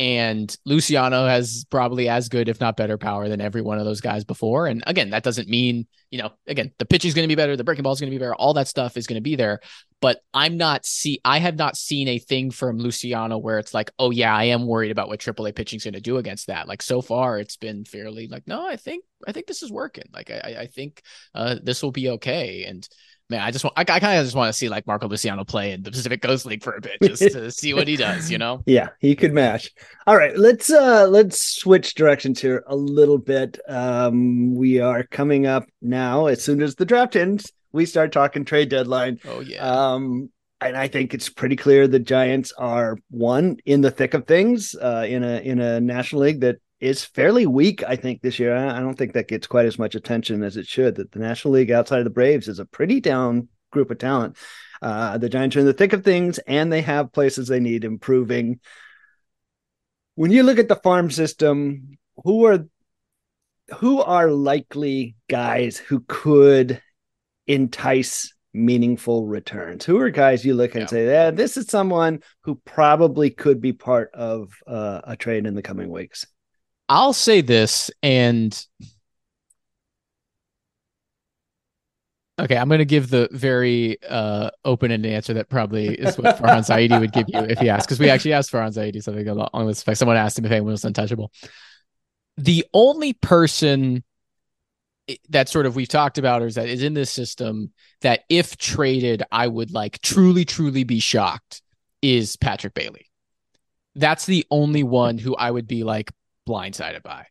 [0.00, 4.00] And Luciano has probably as good, if not better, power than every one of those
[4.00, 4.66] guys before.
[4.66, 7.56] And again, that doesn't mean, you know, again, the pitching is going to be better,
[7.56, 9.36] the breaking ball is going to be better, all that stuff is going to be
[9.36, 9.60] there.
[10.00, 13.90] But I'm not see I have not seen a thing from Luciano where it's like,
[13.98, 16.68] oh yeah, I am worried about what AAA pitching is going to do against that.
[16.68, 20.04] Like so far, it's been fairly like, no, I think I think this is working.
[20.12, 21.02] Like I I think
[21.34, 22.64] uh, this will be okay.
[22.64, 22.86] And
[23.30, 25.44] man, I just want, I, I kind of just want to see like Marco Luciano
[25.44, 28.30] play in the Pacific Coast League for a bit, just to see what he does,
[28.30, 28.62] you know?
[28.66, 29.70] Yeah, he could mash.
[30.06, 33.58] All right, let's uh let's switch directions here a little bit.
[33.68, 36.26] Um, we are coming up now.
[36.26, 39.18] As soon as the draft ends, we start talking trade deadline.
[39.26, 39.64] Oh yeah.
[39.64, 44.26] Um, and I think it's pretty clear the Giants are one in the thick of
[44.26, 48.38] things uh, in a in a National League that is fairly weak, I think, this
[48.38, 48.54] year.
[48.54, 50.96] I don't think that gets quite as much attention as it should.
[50.96, 54.36] That the National League outside of the Braves is a pretty down group of talent.
[54.82, 57.84] Uh, the Giants are in the thick of things, and they have places they need
[57.84, 58.60] improving.
[60.14, 62.66] When you look at the farm system, who are
[63.78, 66.82] who are likely guys who could
[67.46, 69.86] entice meaningful returns?
[69.86, 70.80] Who are guys you look at yeah.
[70.82, 75.46] and say, yeah, this is someone who probably could be part of uh, a trade
[75.46, 76.26] in the coming weeks?
[76.88, 78.66] I'll say this, and
[82.38, 86.66] okay, I'm going to give the very uh, open-ended answer that probably is what Farhan
[86.66, 89.66] Zaidi would give you if he asked, because we actually asked Farhan Zaidi something along
[89.66, 89.98] this effect.
[89.98, 91.32] Someone asked him if anyone was untouchable.
[92.36, 94.04] The only person
[95.28, 99.22] that sort of we've talked about is that is in this system that if traded,
[99.30, 101.62] I would like truly, truly be shocked
[102.02, 103.06] is Patrick Bailey.
[103.94, 106.10] That's the only one who I would be like,
[106.48, 107.26] blindsided by.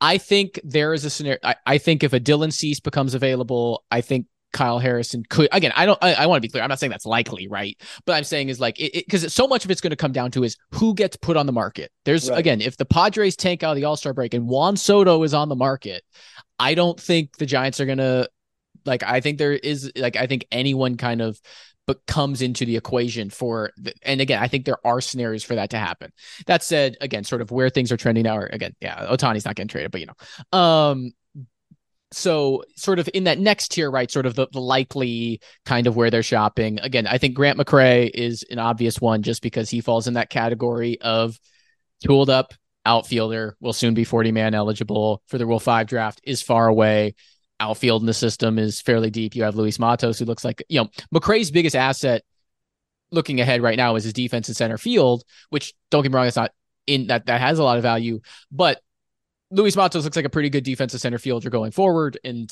[0.00, 1.38] I think there is a scenario.
[1.44, 5.72] I, I think if a Dylan Cease becomes available, I think Kyle Harrison could again.
[5.74, 5.98] I don't.
[6.02, 6.62] I, I want to be clear.
[6.62, 7.80] I'm not saying that's likely, right?
[8.04, 10.30] But I'm saying is like it because so much of it's going to come down
[10.32, 11.90] to is who gets put on the market.
[12.04, 12.38] There's right.
[12.38, 15.34] again, if the Padres tank out of the All Star break and Juan Soto is
[15.34, 16.04] on the market,
[16.58, 18.28] I don't think the Giants are going to
[18.84, 19.02] like.
[19.02, 21.40] I think there is like I think anyone kind of
[21.86, 25.54] but comes into the equation for the, and again i think there are scenarios for
[25.54, 26.12] that to happen.
[26.46, 29.56] That said again sort of where things are trending now or again yeah Ohtani's not
[29.56, 30.58] getting traded but you know.
[30.58, 31.12] Um
[32.12, 35.96] so sort of in that next tier right sort of the, the likely kind of
[35.96, 36.78] where they're shopping.
[36.80, 40.30] Again i think grant mccray is an obvious one just because he falls in that
[40.30, 41.38] category of
[42.04, 42.54] tooled up
[42.84, 47.14] outfielder will soon be 40 man eligible for the rule 5 draft is far away
[47.62, 49.34] outfield in the system is fairly deep.
[49.34, 52.22] You have Luis Matos, who looks like, you know, McCray's biggest asset
[53.10, 56.26] looking ahead right now is his defense in center field, which don't get me wrong,
[56.26, 56.50] it's not
[56.86, 58.80] in that that has a lot of value, but
[59.50, 62.18] Luis Matos looks like a pretty good defensive center fielder going forward.
[62.24, 62.50] And,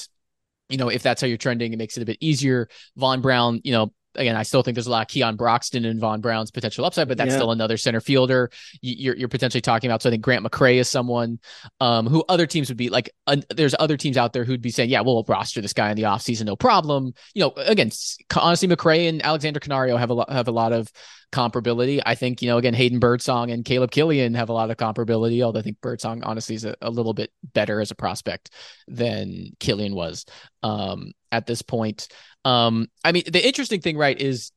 [0.68, 2.68] you know, if that's how you're trending, it makes it a bit easier.
[2.96, 6.00] Vaughn Brown, you know, again, I still think there's a lot of Keon Broxton and
[6.00, 7.36] Vaughn Brown's potential upside, but that's yeah.
[7.36, 8.50] still another center fielder
[8.80, 10.02] you're, you're potentially talking about.
[10.02, 11.38] So I think Grant McCray is someone
[11.80, 14.70] um, who other teams would be like, uh, there's other teams out there who'd be
[14.70, 17.12] saying, yeah, we'll roster this guy in the offseason, no problem.
[17.34, 17.90] You know, again,
[18.36, 20.90] honestly, McCray and Alexander Canario have a lot, have a lot of
[21.32, 22.00] comparability.
[22.04, 25.42] I think, you know, again, Hayden Birdsong and Caleb Killian have a lot of comparability,
[25.42, 28.50] although I think Birdsong honestly is a, a little bit better as a prospect
[28.88, 30.26] than Killian was
[30.62, 32.08] um, at this point.
[32.44, 34.52] Um, I mean, the interesting thing, right, is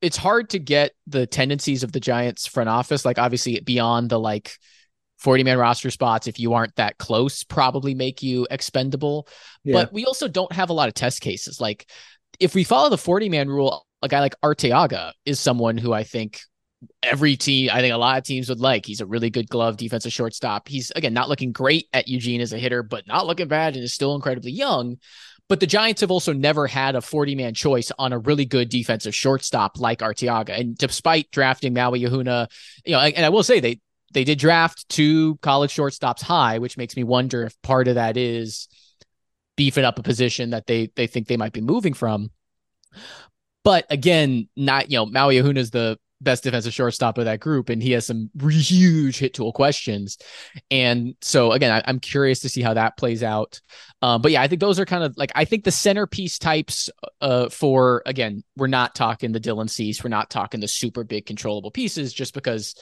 [0.00, 4.18] it's hard to get the tendencies of the Giants front office, like obviously beyond the
[4.18, 4.52] like
[5.18, 9.26] 40 man roster spots, if you aren't that close, probably make you expendable.
[9.64, 9.74] Yeah.
[9.74, 11.60] But we also don't have a lot of test cases.
[11.60, 11.90] Like
[12.40, 16.04] if we follow the 40 man rule, a guy like Arteaga is someone who I
[16.04, 16.40] think
[17.02, 18.86] every team, I think a lot of teams would like.
[18.86, 20.68] He's a really good glove defensive shortstop.
[20.68, 23.84] He's again not looking great at Eugene as a hitter, but not looking bad and
[23.84, 24.96] is still incredibly young.
[25.48, 28.68] But the Giants have also never had a 40 man choice on a really good
[28.68, 30.58] defensive shortstop like Arteaga.
[30.60, 32.48] And despite drafting Maui Ahuna,
[32.84, 33.80] you know, and I will say they
[34.12, 38.16] they did draft two college shortstops high, which makes me wonder if part of that
[38.16, 38.68] is
[39.58, 42.30] beefing up a position that they they think they might be moving from.
[43.64, 47.68] But again, not you know, Maui Ahuna is the best defensive shortstop of that group,
[47.68, 50.16] and he has some huge hit tool questions.
[50.70, 53.60] And so again, I, am curious to see how that plays out.
[54.00, 56.88] Um, but yeah, I think those are kind of like I think the centerpiece types
[57.20, 61.26] uh, for again, we're not talking the Dylan Cease, we're not talking the super big
[61.26, 62.76] controllable pieces, just because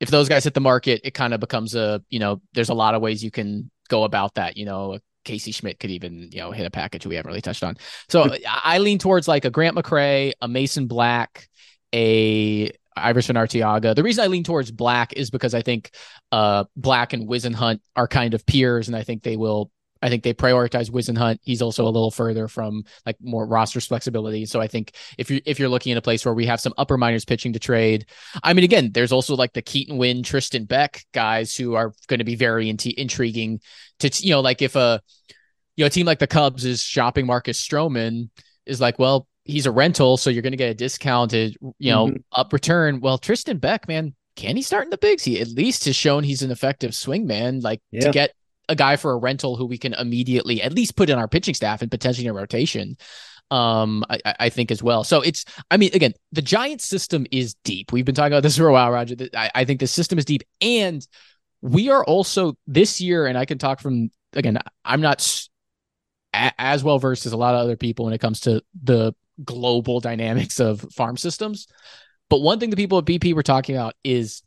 [0.00, 2.74] if those guys hit the market, it kind of becomes a you know, there's a
[2.74, 4.56] lot of ways you can go about that.
[4.56, 7.62] You know, Casey Schmidt could even, you know, hit a package we haven't really touched
[7.62, 7.76] on.
[8.08, 11.48] So I lean towards like a Grant McCray, a Mason Black,
[11.92, 13.94] a Aeverson Arteaga.
[13.94, 15.90] The reason I lean towards Black is because I think
[16.30, 19.70] uh, Black and Whisenhunt are kind of peers, and I think they will
[20.02, 21.38] I think they prioritize Whisenhunt.
[21.42, 24.44] He's also a little further from like more roster flexibility.
[24.46, 26.74] So I think if you if you're looking at a place where we have some
[26.76, 28.06] upper minors pitching to trade,
[28.42, 32.18] I mean, again, there's also like the Keaton Winn, Tristan Beck guys who are going
[32.18, 33.60] to be very in- intriguing.
[34.00, 35.00] To you know, like if a
[35.76, 38.28] you know a team like the Cubs is shopping Marcus Stroman
[38.66, 42.08] is like, well, he's a rental, so you're going to get a discounted, you know,
[42.08, 42.16] mm-hmm.
[42.32, 43.00] up return.
[43.00, 45.24] Well, Tristan Beck, man, can he start in the bigs?
[45.24, 47.60] He at least has shown he's an effective swing man.
[47.60, 48.00] Like yeah.
[48.00, 48.32] to get
[48.68, 51.54] a guy for a rental who we can immediately at least put in our pitching
[51.54, 52.96] staff and potentially in rotation.
[53.50, 55.04] Um, I, I think as well.
[55.04, 57.92] So it's, I mean, again, the Giants system is deep.
[57.92, 59.14] We've been talking about this for a while, Roger.
[59.36, 61.06] I, I think the system is deep, and
[61.60, 64.58] we are also this year, and I can talk from again.
[64.84, 65.48] I'm not
[66.32, 70.00] as well versed as a lot of other people when it comes to the global
[70.00, 71.66] dynamics of farm systems.
[72.28, 74.42] But one thing the people at BP were talking about is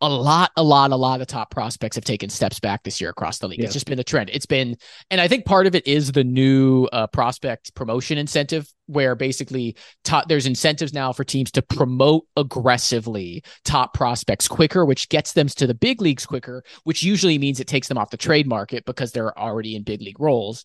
[0.00, 3.10] a lot, a lot, a lot of top prospects have taken steps back this year
[3.10, 3.60] across the league.
[3.60, 3.64] Yeah.
[3.64, 4.30] It's just been a trend.
[4.32, 4.76] It's been,
[5.10, 9.74] and I think part of it is the new uh, prospect promotion incentive, where basically
[10.04, 15.48] top, there's incentives now for teams to promote aggressively top prospects quicker, which gets them
[15.48, 18.84] to the big leagues quicker, which usually means it takes them off the trade market
[18.84, 20.64] because they're already in big league roles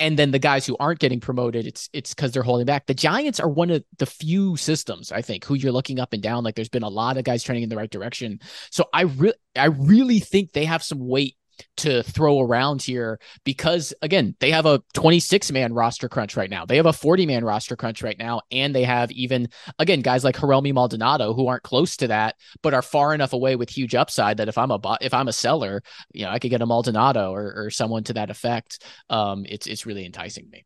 [0.00, 2.86] and then the guys who aren't getting promoted it's it's because they're holding back.
[2.86, 6.22] The giants are one of the few systems i think who you're looking up and
[6.22, 6.44] down.
[6.44, 8.40] Like there's been a lot of guys trending in the right direction.
[8.70, 11.36] So i really i really think they have some weight
[11.78, 16.64] to throw around here because again they have a 26 man roster crunch right now.
[16.64, 19.48] They have a 40 man roster crunch right now and they have even
[19.78, 23.56] again guys like Jeremy Maldonado who aren't close to that but are far enough away
[23.56, 25.82] with huge upside that if I'm a if I'm a seller
[26.12, 28.82] you know I could get a Maldonado or, or someone to that effect.
[29.10, 30.64] Um it's it's really enticing me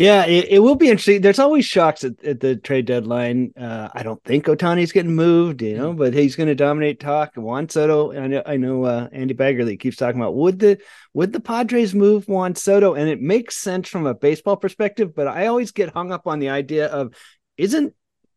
[0.00, 1.20] yeah, it, it, will be interesting.
[1.20, 3.52] There's always shocks at, at the trade deadline.
[3.54, 7.36] Uh, I don't think Ohtani's getting moved, you know, but he's going to dominate talk.
[7.36, 10.78] Juan Soto, I know, I know uh, Andy Baggarly keeps talking about would the
[11.12, 15.14] would the Padres move Juan Soto, and it makes sense from a baseball perspective.
[15.14, 17.14] But I always get hung up on the idea of
[17.58, 17.92] isn't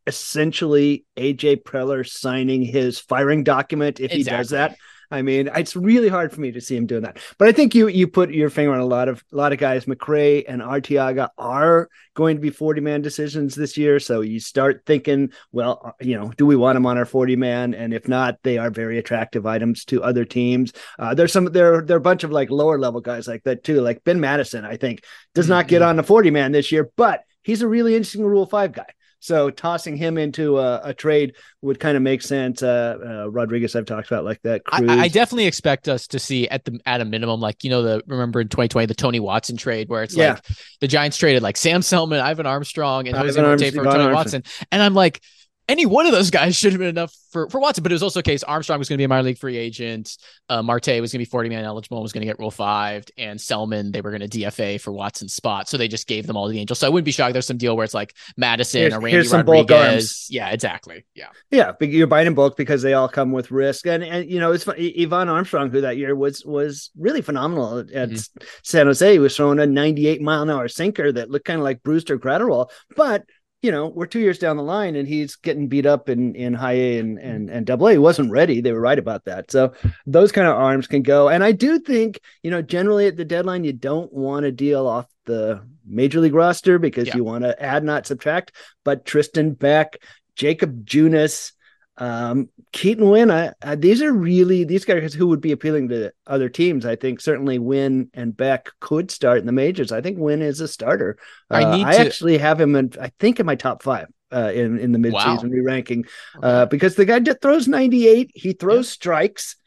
[0.05, 4.17] essentially AJ Preller signing his firing document if exactly.
[4.17, 4.75] he does that.
[5.11, 7.19] I mean, it's really hard for me to see him doing that.
[7.37, 9.59] But I think you you put your finger on a lot of a lot of
[9.59, 9.85] guys.
[9.85, 13.99] McCray and Arteaga are going to be 40 man decisions this year.
[13.99, 17.35] So you start thinking, well, uh, you know, do we want them on our 40
[17.35, 17.73] man?
[17.73, 20.73] And if not, they are very attractive items to other teams.
[20.99, 23.63] Uh, there's some there there are a bunch of like lower level guys like that
[23.63, 23.81] too.
[23.81, 25.89] Like Ben Madison, I think, does not get mm-hmm.
[25.89, 28.87] on the 40 man this year, but he's a really interesting Rule Five guy.
[29.23, 32.61] So tossing him into a, a trade would kind of make sense.
[32.61, 34.63] Uh, uh, Rodriguez, I've talked about like that.
[34.69, 37.83] I, I, definitely expect us to see at the at a minimum, like you know,
[37.83, 40.33] the remember in 2020 the Tony Watson trade where it's yeah.
[40.33, 40.43] like
[40.81, 44.13] the Giants traded like Sam Selman, Ivan Armstrong, and Jose Marte for Tony Armstrong.
[44.13, 44.43] Watson,
[44.73, 45.21] and I'm like
[45.67, 48.03] any one of those guys should have been enough for, for Watson, but it was
[48.03, 50.17] also a case Armstrong was going to be a minor league free agent.
[50.49, 52.51] Uh, Marte was going to be 40 man eligible and was going to get Rule
[52.51, 53.05] 5.
[53.17, 55.67] And Selman, they were going to DFA for Watson's spot.
[55.67, 56.79] So they just gave them all to the Angels.
[56.79, 57.33] So I wouldn't be shocked.
[57.33, 60.27] There's some deal where it's like Madison here's, or Randy Rodriguez.
[60.29, 61.05] Yeah, exactly.
[61.15, 61.29] Yeah.
[61.49, 61.71] Yeah.
[61.79, 63.87] You're buying in bulk because they all come with risk.
[63.87, 64.75] And, and you know, it's fun.
[64.77, 68.45] Ivan Armstrong, who that year was, was really phenomenal at mm-hmm.
[68.63, 69.11] San Jose.
[69.11, 72.17] He was throwing a 98 mile an hour sinker that looked kind of like Brusdar
[72.17, 73.25] Graterol, but
[73.63, 76.53] you know, we're two years down the line and he's getting beat up in, in
[76.53, 77.93] high A and, and, and double A.
[77.93, 78.59] He wasn't ready.
[78.59, 79.49] They were right about that.
[79.49, 79.73] So
[80.05, 81.29] those kind of arms can go.
[81.29, 84.85] And I do think, you know, generally at the deadline, you don't want to deal
[84.85, 87.15] off the major league roster because yeah.
[87.15, 88.51] you want to add, not subtract.
[88.83, 89.97] But Tristan Beck,
[90.35, 91.53] Jakob Junis,
[91.97, 96.11] um, Keaton Winn, I, I, these are really these guys who would be appealing to
[96.25, 96.85] other teams.
[96.85, 99.91] I think certainly Winn and Beck could start in the majors.
[99.91, 101.17] I think Winn is a starter.
[101.51, 101.85] Uh, I need.
[101.85, 101.99] I to...
[101.99, 102.93] actually have him in.
[102.99, 104.07] I think in my top five.
[104.31, 105.49] Uh, in in the midseason wow.
[105.49, 106.05] re-ranking,
[106.41, 108.93] uh, because the guy throws 98, he throws yeah.
[108.93, 109.57] strikes,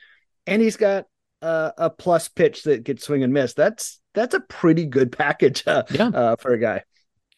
[0.45, 1.05] and he's got
[1.41, 3.55] uh, a plus pitch that gets swing and miss.
[3.55, 6.09] That's that's a pretty good package uh, yeah.
[6.09, 6.83] uh, for a guy.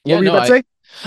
[0.05, 0.63] What yeah, were you no, about to say?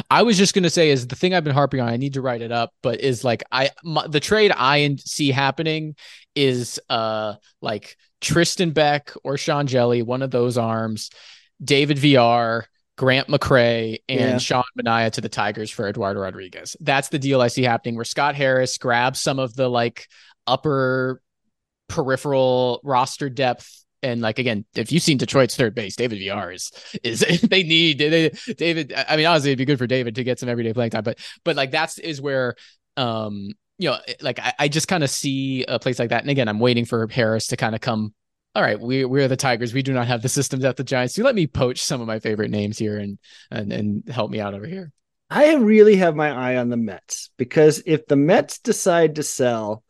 [0.10, 1.90] I was just going to say is the thing I've been harping on.
[1.90, 5.32] I need to write it up, but is like I my, the trade I see
[5.32, 5.96] happening
[6.36, 11.10] is uh like Tristan Beck or Sean Hjelle, one of those arms,
[11.64, 12.68] David Villar,
[12.98, 14.38] Grant McCray, and yeah.
[14.38, 16.76] Sean Manaea to the Tigers for Eduardo Rodriguez.
[16.80, 20.08] That's the deal I see happening where Scott Harris grabs some of the like
[20.46, 21.22] upper
[21.88, 26.72] peripheral roster depth and like again, if you've seen Detroit's third base, David Villar is
[27.04, 28.94] is they need they, David.
[28.96, 31.20] I mean, honestly, it'd be good for David to get some everyday playing time, but
[31.44, 32.56] but like that's is where
[32.98, 36.22] um you know like I, I just kind of see a place like that.
[36.22, 38.14] And again, I'm waiting for Harris to kind of come.
[38.54, 39.74] All right, we we're the Tigers.
[39.74, 41.16] We do not have the systems at the Giants.
[41.16, 43.18] So let me poach some of my favorite names here and
[43.50, 44.92] and and help me out over here.
[45.30, 49.86] I really have my eye on the Mets because if the Mets decide to sell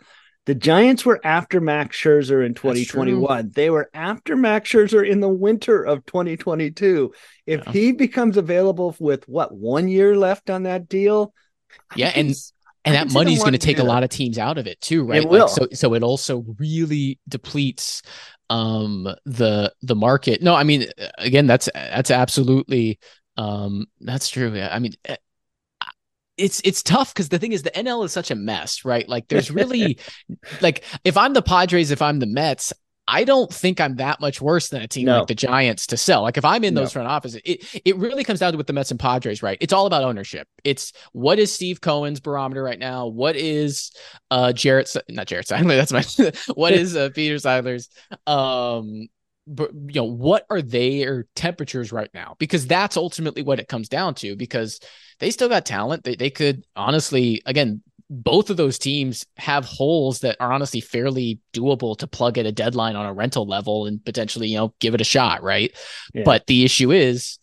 [0.45, 3.51] The Giants were after Max Scherzer in 2021.
[3.53, 7.13] They were after Max Scherzer in the winter of 2022.
[7.45, 7.71] If yeah.
[7.71, 11.33] he becomes available with what one year left on that deal,
[11.95, 12.33] yeah, and
[12.83, 15.03] and that money is going to take a lot of teams out of it too,
[15.03, 15.21] right?
[15.21, 15.45] It will.
[15.45, 18.01] Like, so so it also really depletes
[18.49, 20.41] um the the market.
[20.41, 20.85] No, I mean
[21.17, 22.99] again, that's that's absolutely
[23.37, 24.53] um that's true.
[24.55, 24.93] Yeah, I mean
[26.41, 29.07] it's it's tough because the thing is the NL is such a mess, right?
[29.07, 29.99] Like there's really
[30.61, 32.73] like if I'm the Padres, if I'm the Mets,
[33.07, 35.19] I don't think I'm that much worse than a team no.
[35.19, 36.21] like the Giants to sell.
[36.21, 37.01] Like if I'm in those no.
[37.01, 39.57] front offices, it it really comes down to with the Mets and Padres, right?
[39.61, 40.47] It's all about ownership.
[40.63, 43.07] It's what is Steve Cohen's barometer right now?
[43.07, 43.91] What is
[44.31, 47.89] uh Jarrett not Jarrett Seidler, that's my what is uh, Peter Seidler's
[48.25, 49.07] um
[49.47, 52.35] but you know what are their temperatures right now?
[52.39, 54.79] Because that's ultimately what it comes down to because
[55.19, 56.03] they still got talent.
[56.03, 57.81] They, they could honestly again
[58.13, 62.51] both of those teams have holes that are honestly fairly doable to plug at a
[62.51, 65.71] deadline on a rental level and potentially you know give it a shot right?
[66.13, 66.23] Yeah.
[66.25, 67.39] but the issue is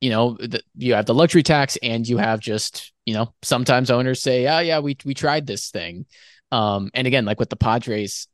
[0.00, 3.90] you know the, you have the luxury tax and you have just you know sometimes
[3.90, 6.04] owners say oh yeah we we tried this thing.
[6.50, 8.26] Um and again like with the Padres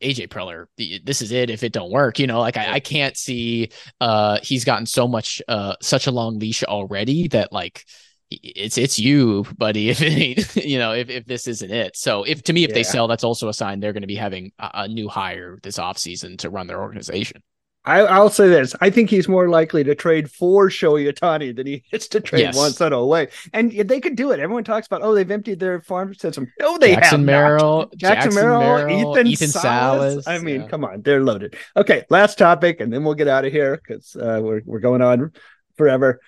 [0.00, 0.66] AJ Preller,
[1.04, 1.50] this is it.
[1.50, 3.70] If it don't work, you know, like I, I can't see.
[4.00, 7.84] Uh, he's gotten so much, uh, such a long leash already that like
[8.30, 9.90] it's it's you, buddy.
[9.94, 11.96] If it ain't, you know, if if this isn't it.
[11.96, 12.74] So if to me, if yeah.
[12.74, 15.58] they sell, that's also a sign they're going to be having a, a new hire
[15.62, 17.42] this offseason to run their organization.
[17.86, 21.66] I, will say this: I think he's more likely to trade for Shohei Ohtani than
[21.66, 22.56] he is to trade yes.
[22.56, 23.28] Juan Soto away.
[23.52, 24.40] And they could do it.
[24.40, 26.50] Everyone talks about, oh, they've emptied their farm system.
[26.58, 27.96] No, they Jackson have Merrill, not.
[27.96, 30.24] Jackson, Jackson Merrill, Ethan, Ethan Salas.
[30.24, 30.26] Salas.
[30.26, 30.68] I mean, yeah.
[30.68, 31.56] come on, they're loaded.
[31.76, 35.02] Okay, last topic, and then we'll get out of here because uh, we're we're going
[35.02, 35.32] on
[35.76, 36.20] forever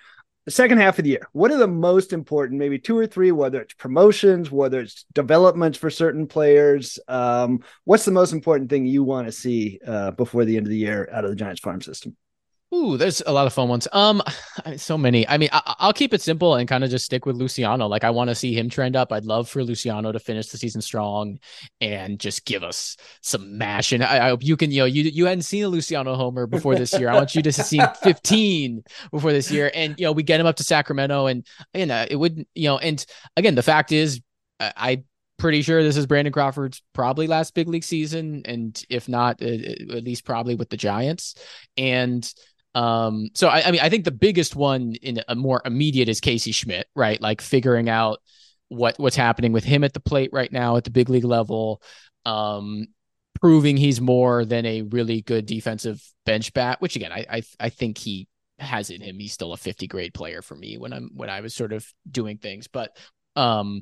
[0.47, 3.33] the second half of the year, what are the most important, maybe two or three,
[3.33, 6.97] whether it's promotions, whether it's developments for certain players?
[7.09, 10.69] Um, what's the most important thing you want to see uh, before the end of
[10.69, 12.15] the year out of the Giants farm system?
[12.75, 13.87] Ooh, there's a lot of fun ones.
[13.93, 14.21] Um,
[14.77, 15.27] so many.
[15.27, 17.87] I mean, I, will keep it simple and kind of just stick with Luciano.
[17.87, 19.13] Like, I want to see him trend up.
[19.13, 21.39] I'd love for Luciano to finish the season strong
[21.79, 23.93] and just give us some mash.
[23.93, 26.45] And I, I hope you can, you know, you you hadn't seen a Luciano homer
[26.45, 27.09] before this year.
[27.09, 30.45] I want you to see 15 before this year, and you know, we get him
[30.45, 33.05] up to Sacramento, and you know, it would, you know, and
[33.37, 34.19] again, the fact is,
[34.59, 35.03] I
[35.37, 40.03] pretty sure this is Brandon Crawford's probably last big league season, and if not, at
[40.03, 41.35] least probably with the Giants.
[41.77, 42.29] And
[42.77, 46.19] um, so I, I mean, I think the biggest one in a more immediate is
[46.19, 47.19] Casey Schmitt, right?
[47.19, 48.19] Like figuring out
[48.67, 51.81] what what's happening with him at the plate right now at the big league level.
[52.23, 52.85] Um,
[53.41, 57.69] proving he's more than a really good defensive bench bat, which again, I, I I,
[57.69, 58.27] think he
[58.59, 59.17] has in him.
[59.17, 61.83] He's still a 50 grade player for me when I'm when I was sort of
[62.09, 62.67] doing things.
[62.67, 62.95] But
[63.35, 63.81] um,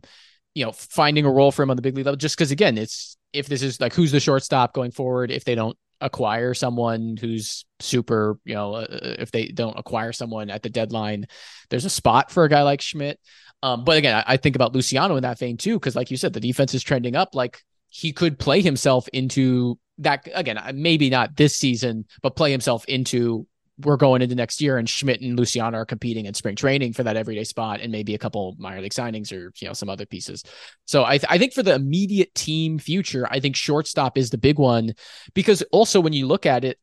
[0.54, 2.78] you know, finding a role for him on the big league level, just because again,
[2.78, 7.18] it's if this is like who's the shortstop going forward, if they don't acquire someone
[7.18, 11.26] who's super, you know, uh, uh, if they don't acquire someone at the deadline,
[11.70, 13.20] there's a spot for a guy like Schmitt.
[13.64, 16.18] Um, but again, I, I, think about Luciano in that vein too, because like you
[16.18, 17.34] said, the defense is trending up.
[17.34, 22.52] Like he could play himself into that again, uh, maybe not this season, but play
[22.52, 23.48] himself into
[23.80, 27.04] we're going into next year and Schmitt and Luciano are competing in spring training for
[27.04, 30.06] that everyday spot and maybe a couple minor league signings or you know some other
[30.06, 30.44] pieces.
[30.86, 34.38] So I th- I think for the immediate team future, I think shortstop is the
[34.38, 34.94] big one
[35.34, 36.80] because also when you look at it,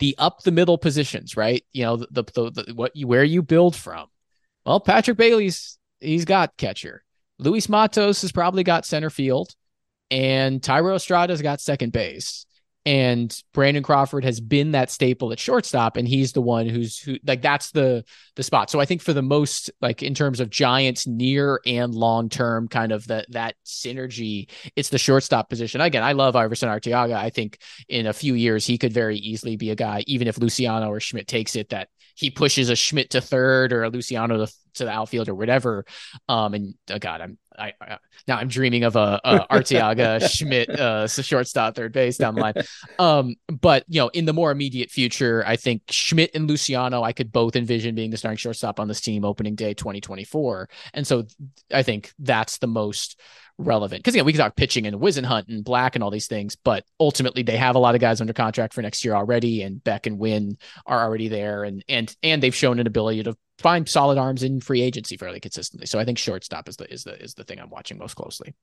[0.00, 1.64] the up the middle positions, right?
[1.72, 4.06] You know the the, the, what you where you build from.
[4.66, 7.02] Well, Patrick Bailey's he's got catcher.
[7.38, 9.54] Luis Matos has probably got center field,
[10.10, 12.44] and Thairo Estrada's got second base
[12.86, 17.16] and Brandon Crawford has been that staple at shortstop, and he's the one who's who
[17.26, 18.04] like that's the
[18.36, 18.70] the spot.
[18.70, 22.68] So I think for the most like in terms of Giants near and long term
[22.68, 25.80] kind of that that synergy, it's the shortstop position.
[25.80, 27.14] Again, I love Aeverson Arteaga.
[27.14, 27.58] I think
[27.88, 31.00] in a few years he could very easily be a guy, even if Luciano or
[31.00, 34.84] Schmitt takes it, that he pushes a Schmitt to third or a Luciano to, to
[34.84, 35.84] the outfield or whatever.
[36.28, 40.70] Um, and oh God, I'm I, I now I'm dreaming of a, a Arteaga Schmitt
[40.70, 42.54] uh shortstop third base down the line.
[42.98, 47.12] Um, but you know, in the more immediate future, I think Schmitt and Luciano I
[47.12, 50.68] could both envision being the starting shortstop on this team opening day 2024.
[50.92, 51.26] And so
[51.72, 53.20] I think that's the most
[53.58, 54.00] relevant.
[54.02, 56.84] Because again, we can talk pitching and Whisenhunt and Black and all these things, but
[56.98, 60.06] ultimately they have a lot of guys under contract for next year already, and Beck
[60.06, 64.18] and Winn are already there, and and and they've shown an ability to find solid
[64.18, 65.86] arms in free agency fairly consistently.
[65.86, 68.54] So I think shortstop is the is the is the thing I'm watching most closely.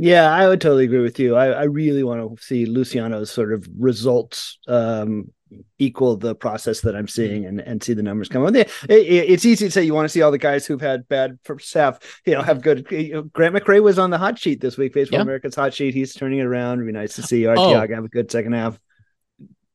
[0.00, 1.34] Yeah, I would totally agree with you.
[1.34, 5.32] I, I really want to see Luciano's sort of results um,
[5.78, 8.44] equal the process that I'm seeing and, and see the numbers come.
[8.54, 11.08] It, it, it's easy to say you want to see all the guys who've had
[11.08, 12.86] bad first half, you know, have good.
[12.90, 15.22] You know, Grant McCray was on the hot sheet this week, Baseball yeah.
[15.22, 15.94] America's hot sheet.
[15.94, 16.74] He's turning it around.
[16.74, 18.78] It'd be nice to see Arteaga oh, have a good second half.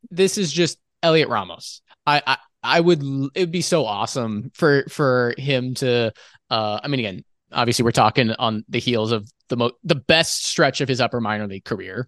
[0.09, 1.81] This is just Heliot Ramos.
[2.05, 3.01] I, I I would
[3.35, 6.13] it would be so awesome for for him to
[6.49, 10.45] uh I mean again obviously we're talking on the heels of the mo- the best
[10.45, 12.07] stretch of his upper minor league career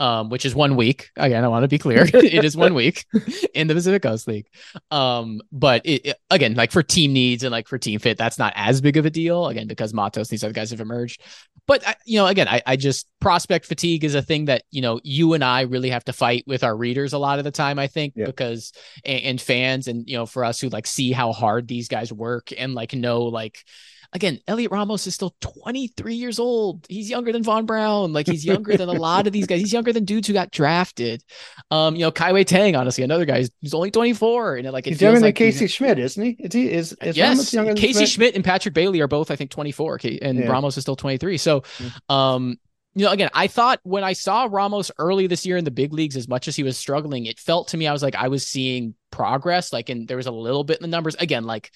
[0.00, 1.10] um, which is one week.
[1.16, 2.08] Again, I want to be clear.
[2.14, 3.04] it is one week
[3.54, 4.46] in the Pacific Coast League.
[4.90, 8.38] Um, but it, it, again, like for team needs and like for team fit, that's
[8.38, 9.48] not as big of a deal.
[9.48, 11.22] Again, because Matos and these other guys have emerged.
[11.66, 14.80] But I, you know, again, I, I just prospect fatigue is a thing that you
[14.80, 17.50] know you and I really have to fight with our readers a lot of the
[17.50, 17.78] time.
[17.78, 18.24] I think yeah.
[18.24, 18.72] because
[19.04, 22.10] and, and fans and you know for us who like see how hard these guys
[22.10, 23.62] work and like know like
[24.12, 26.86] again, Heliot Ramos is still 23 years old.
[26.88, 28.12] He's younger than Vaughn Brown.
[28.12, 29.60] Like he's younger than a lot of these guys.
[29.60, 31.22] He's younger than dudes who got drafted.
[31.70, 34.56] Um, you know, Kai-Wei Teng, honestly, another guy who's only 24.
[34.56, 36.30] And like he's younger than Casey Schmitt, isn't he?
[36.38, 39.36] Is he is, is yes, Ramos younger Casey Schmitt and Patrick Bailey are both, I
[39.36, 40.00] think, 24.
[40.22, 40.50] And yeah.
[40.50, 41.38] Ramos is still 23.
[41.38, 41.62] So
[42.08, 42.58] um
[42.94, 45.92] you know, again, I thought when I saw Ramos early this year in the big
[45.92, 48.26] leagues, as much as he was struggling, it felt to me I was like I
[48.26, 49.72] was seeing progress.
[49.72, 51.14] Like, and there was a little bit in the numbers.
[51.14, 51.70] Again, like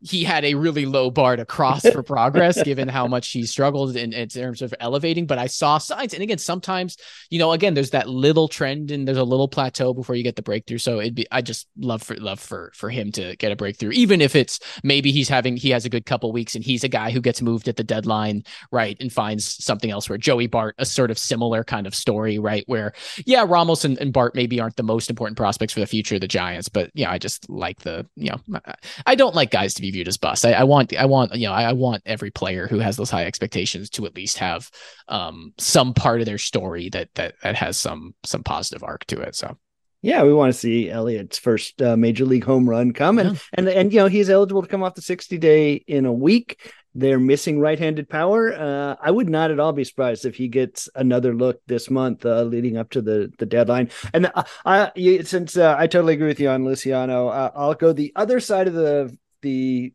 [0.00, 3.96] he had a really low bar to cross for progress given how much he struggled
[3.96, 6.14] in, in, terms of elevating but i saw signs.
[6.14, 6.96] And again sometimes
[7.30, 10.36] you know again there's that little trend and there's a little plateau before you get
[10.36, 10.78] the breakthrough.
[10.78, 13.90] So it'd be i just love for love for for him to get a breakthrough
[13.90, 16.88] even if it's maybe he's having he has a good couple weeks and he's a
[16.88, 20.74] guy who gets moved at the deadline right and finds something else where joey bart
[20.78, 22.92] a sort of similar kind of story right where
[23.26, 26.20] yeah ramos and, and bart maybe aren't the most important prospects for the future of
[26.20, 28.60] the giants but yeah i just like the you know
[29.06, 30.44] i don't like guys to be be viewed as bust.
[30.44, 33.10] I, I, want I want you know I, I, want every player who has those
[33.10, 34.70] high expectations to at least have
[35.08, 39.20] um, some part of their story that that that has some some positive arc to
[39.20, 39.34] it.
[39.34, 39.56] So.
[40.00, 43.38] Yeah, we want to see Heliot's first uh, major league home run come, and, yeah.
[43.54, 46.60] and and you know he's eligible to come off the sixty day in a week.
[46.94, 48.52] They're missing right-handed power.
[48.52, 52.24] Uh, I would not at all be surprised if he gets another look this month,
[52.24, 53.90] uh, leading up to the the deadline.
[54.14, 54.92] And uh, I,
[55.24, 58.68] since uh, I totally agree with you on Luciano, uh, I'll go the other side
[58.68, 59.92] of the the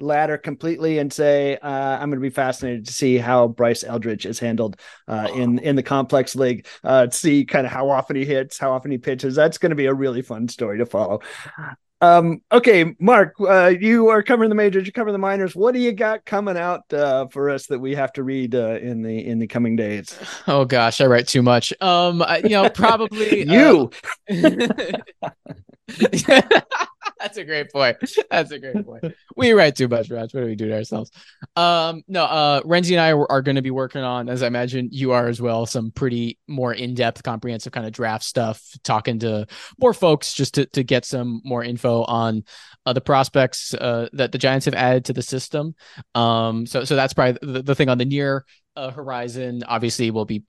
[0.00, 4.26] ladder completely and say uh, I'm going to be fascinated to see how Bryce Eldridge
[4.26, 4.76] is handled
[5.06, 6.66] uh, in in the complex league.
[6.84, 9.34] Uh, see kind of how often he hits, how often he pitches.
[9.34, 11.20] That's going to be a really fun story to follow.
[12.00, 15.56] Um, okay, Marc, uh, you are covering the majors, you cover the minors.
[15.56, 18.78] What do you got coming out uh, for us that we have to read uh,
[18.80, 20.16] in the in the coming days?
[20.46, 21.72] Oh gosh, I write too much.
[21.80, 23.90] Um, I, you know, probably you.
[27.18, 27.96] That's a great point.
[28.30, 29.14] That's a great point.
[29.36, 30.30] We write too much, Rog.
[30.32, 31.10] What do we do to ourselves?
[31.56, 34.88] Um, no, uh, Renzi and I are, going to be working on, as I imagine
[34.92, 39.46] you are as well, some pretty more in-depth, comprehensive kind of draft stuff, talking to
[39.80, 42.44] more folks just to, to get some more info on
[42.86, 45.74] uh, the prospects uh, that the Giants have added to the system.
[46.14, 48.44] Um, so, so that's probably the, the thing on the near
[48.76, 49.64] uh, horizon.
[49.66, 50.44] Obviously, we'll be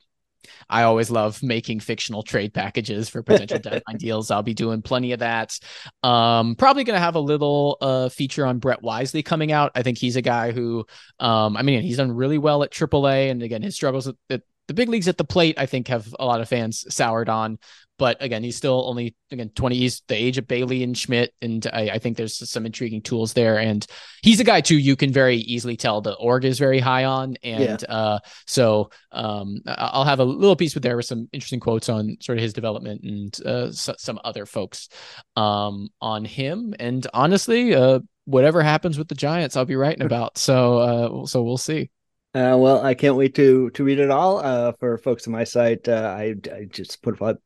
[0.70, 4.32] I always love making fictional trade packages for potential deadline deals.
[4.32, 5.58] I'll be doing plenty of that.
[6.04, 9.72] Um, probably going to have a little uh, feature on Brett Wisely coming out.
[9.76, 10.86] I think he's a guy who,
[11.20, 14.42] um, I mean, he's done really well at AAA, and again, his struggles at, at
[14.68, 17.58] the big leagues at the plate, I think, have a lot of fans soured on.
[18.00, 19.76] But again, he's still only again 20.
[19.76, 23.34] He's the age of Bailey and Schmitt, and I, I, think there's some intriguing tools
[23.34, 23.60] there.
[23.60, 23.86] And
[24.24, 24.78] he's a guy too.
[24.78, 27.95] You can very easily tell the org is very high on, and yeah.
[27.95, 32.18] uh, so um, I'll have a little piece with there with some interesting quotes on
[32.22, 34.89] sort of his development and uh, so, some other folks
[35.36, 36.74] um, on him.
[36.80, 40.38] And honestly, uh, whatever happens with the Giants, I'll be writing about.
[40.38, 41.91] So uh, so we'll see.
[42.36, 44.38] Uh, well, I can't wait to to read it all.
[44.38, 47.39] Uh, for folks on my site, uh, I, I just put up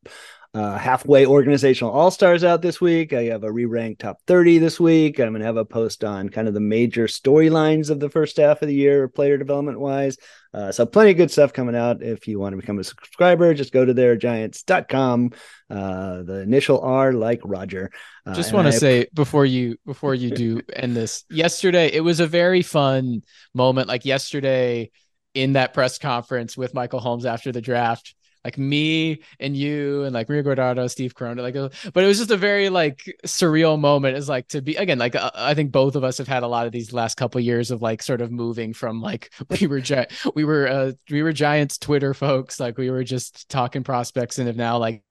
[0.56, 3.12] uh, halfway organizational all stars out this week.
[3.12, 5.20] I have a re ranked top 30 this week.
[5.20, 8.38] I'm going to have a post on kind of the major storylines of the first
[8.38, 10.18] half of the year, player development wise.
[10.54, 12.04] Uh, so, plenty of good stuff coming out.
[12.04, 15.32] If you want to become a subscriber, just go to their giants.com.
[15.72, 17.90] Uh, the initial R like Roger.
[18.24, 22.20] Uh, just want to say before you before you do end this, yesterday it was
[22.20, 23.24] a very fun
[23.56, 23.88] moment.
[23.88, 24.92] Like yesterday
[25.34, 28.14] in that press conference with Michael Holmes after the draft
[28.44, 32.18] like me and you and like Maria Guardado, Steve Corona, like, uh, but it was
[32.18, 34.18] just a very like surreal moment.
[34.18, 36.48] Is like to be again, like uh, I think both of us have had a
[36.48, 39.80] lot of these last couple years of like sort of moving from like we were
[39.80, 44.40] gi- we were uh we were Giants Twitter folks, like we were just talking prospects
[44.40, 45.04] and have now like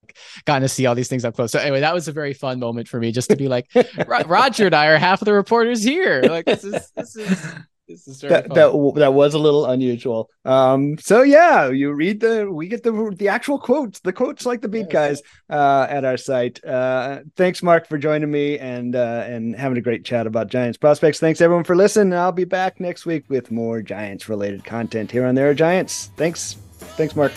[0.44, 1.52] gotten to see all these things up close.
[1.52, 3.70] So anyway, that was a very fun moment for me just to be like
[4.26, 6.22] Roger and I are half of the reporters here.
[6.22, 7.54] Like this is this is
[7.88, 10.30] that, that that was a little unusual.
[10.44, 14.60] Um, so yeah, you read the we get the the actual quotes, the quotes like
[14.60, 16.64] the beat guys uh, at our site.
[16.64, 20.78] Uh, thanks, Marc, for joining me and uh, and having a great chat about Giants
[20.78, 21.18] prospects.
[21.18, 22.14] Thanks everyone for listening.
[22.14, 26.10] I'll be back next week with more Giants related content here on There Are Giants.
[26.16, 26.54] Thanks,
[26.96, 27.32] thanks, Marc.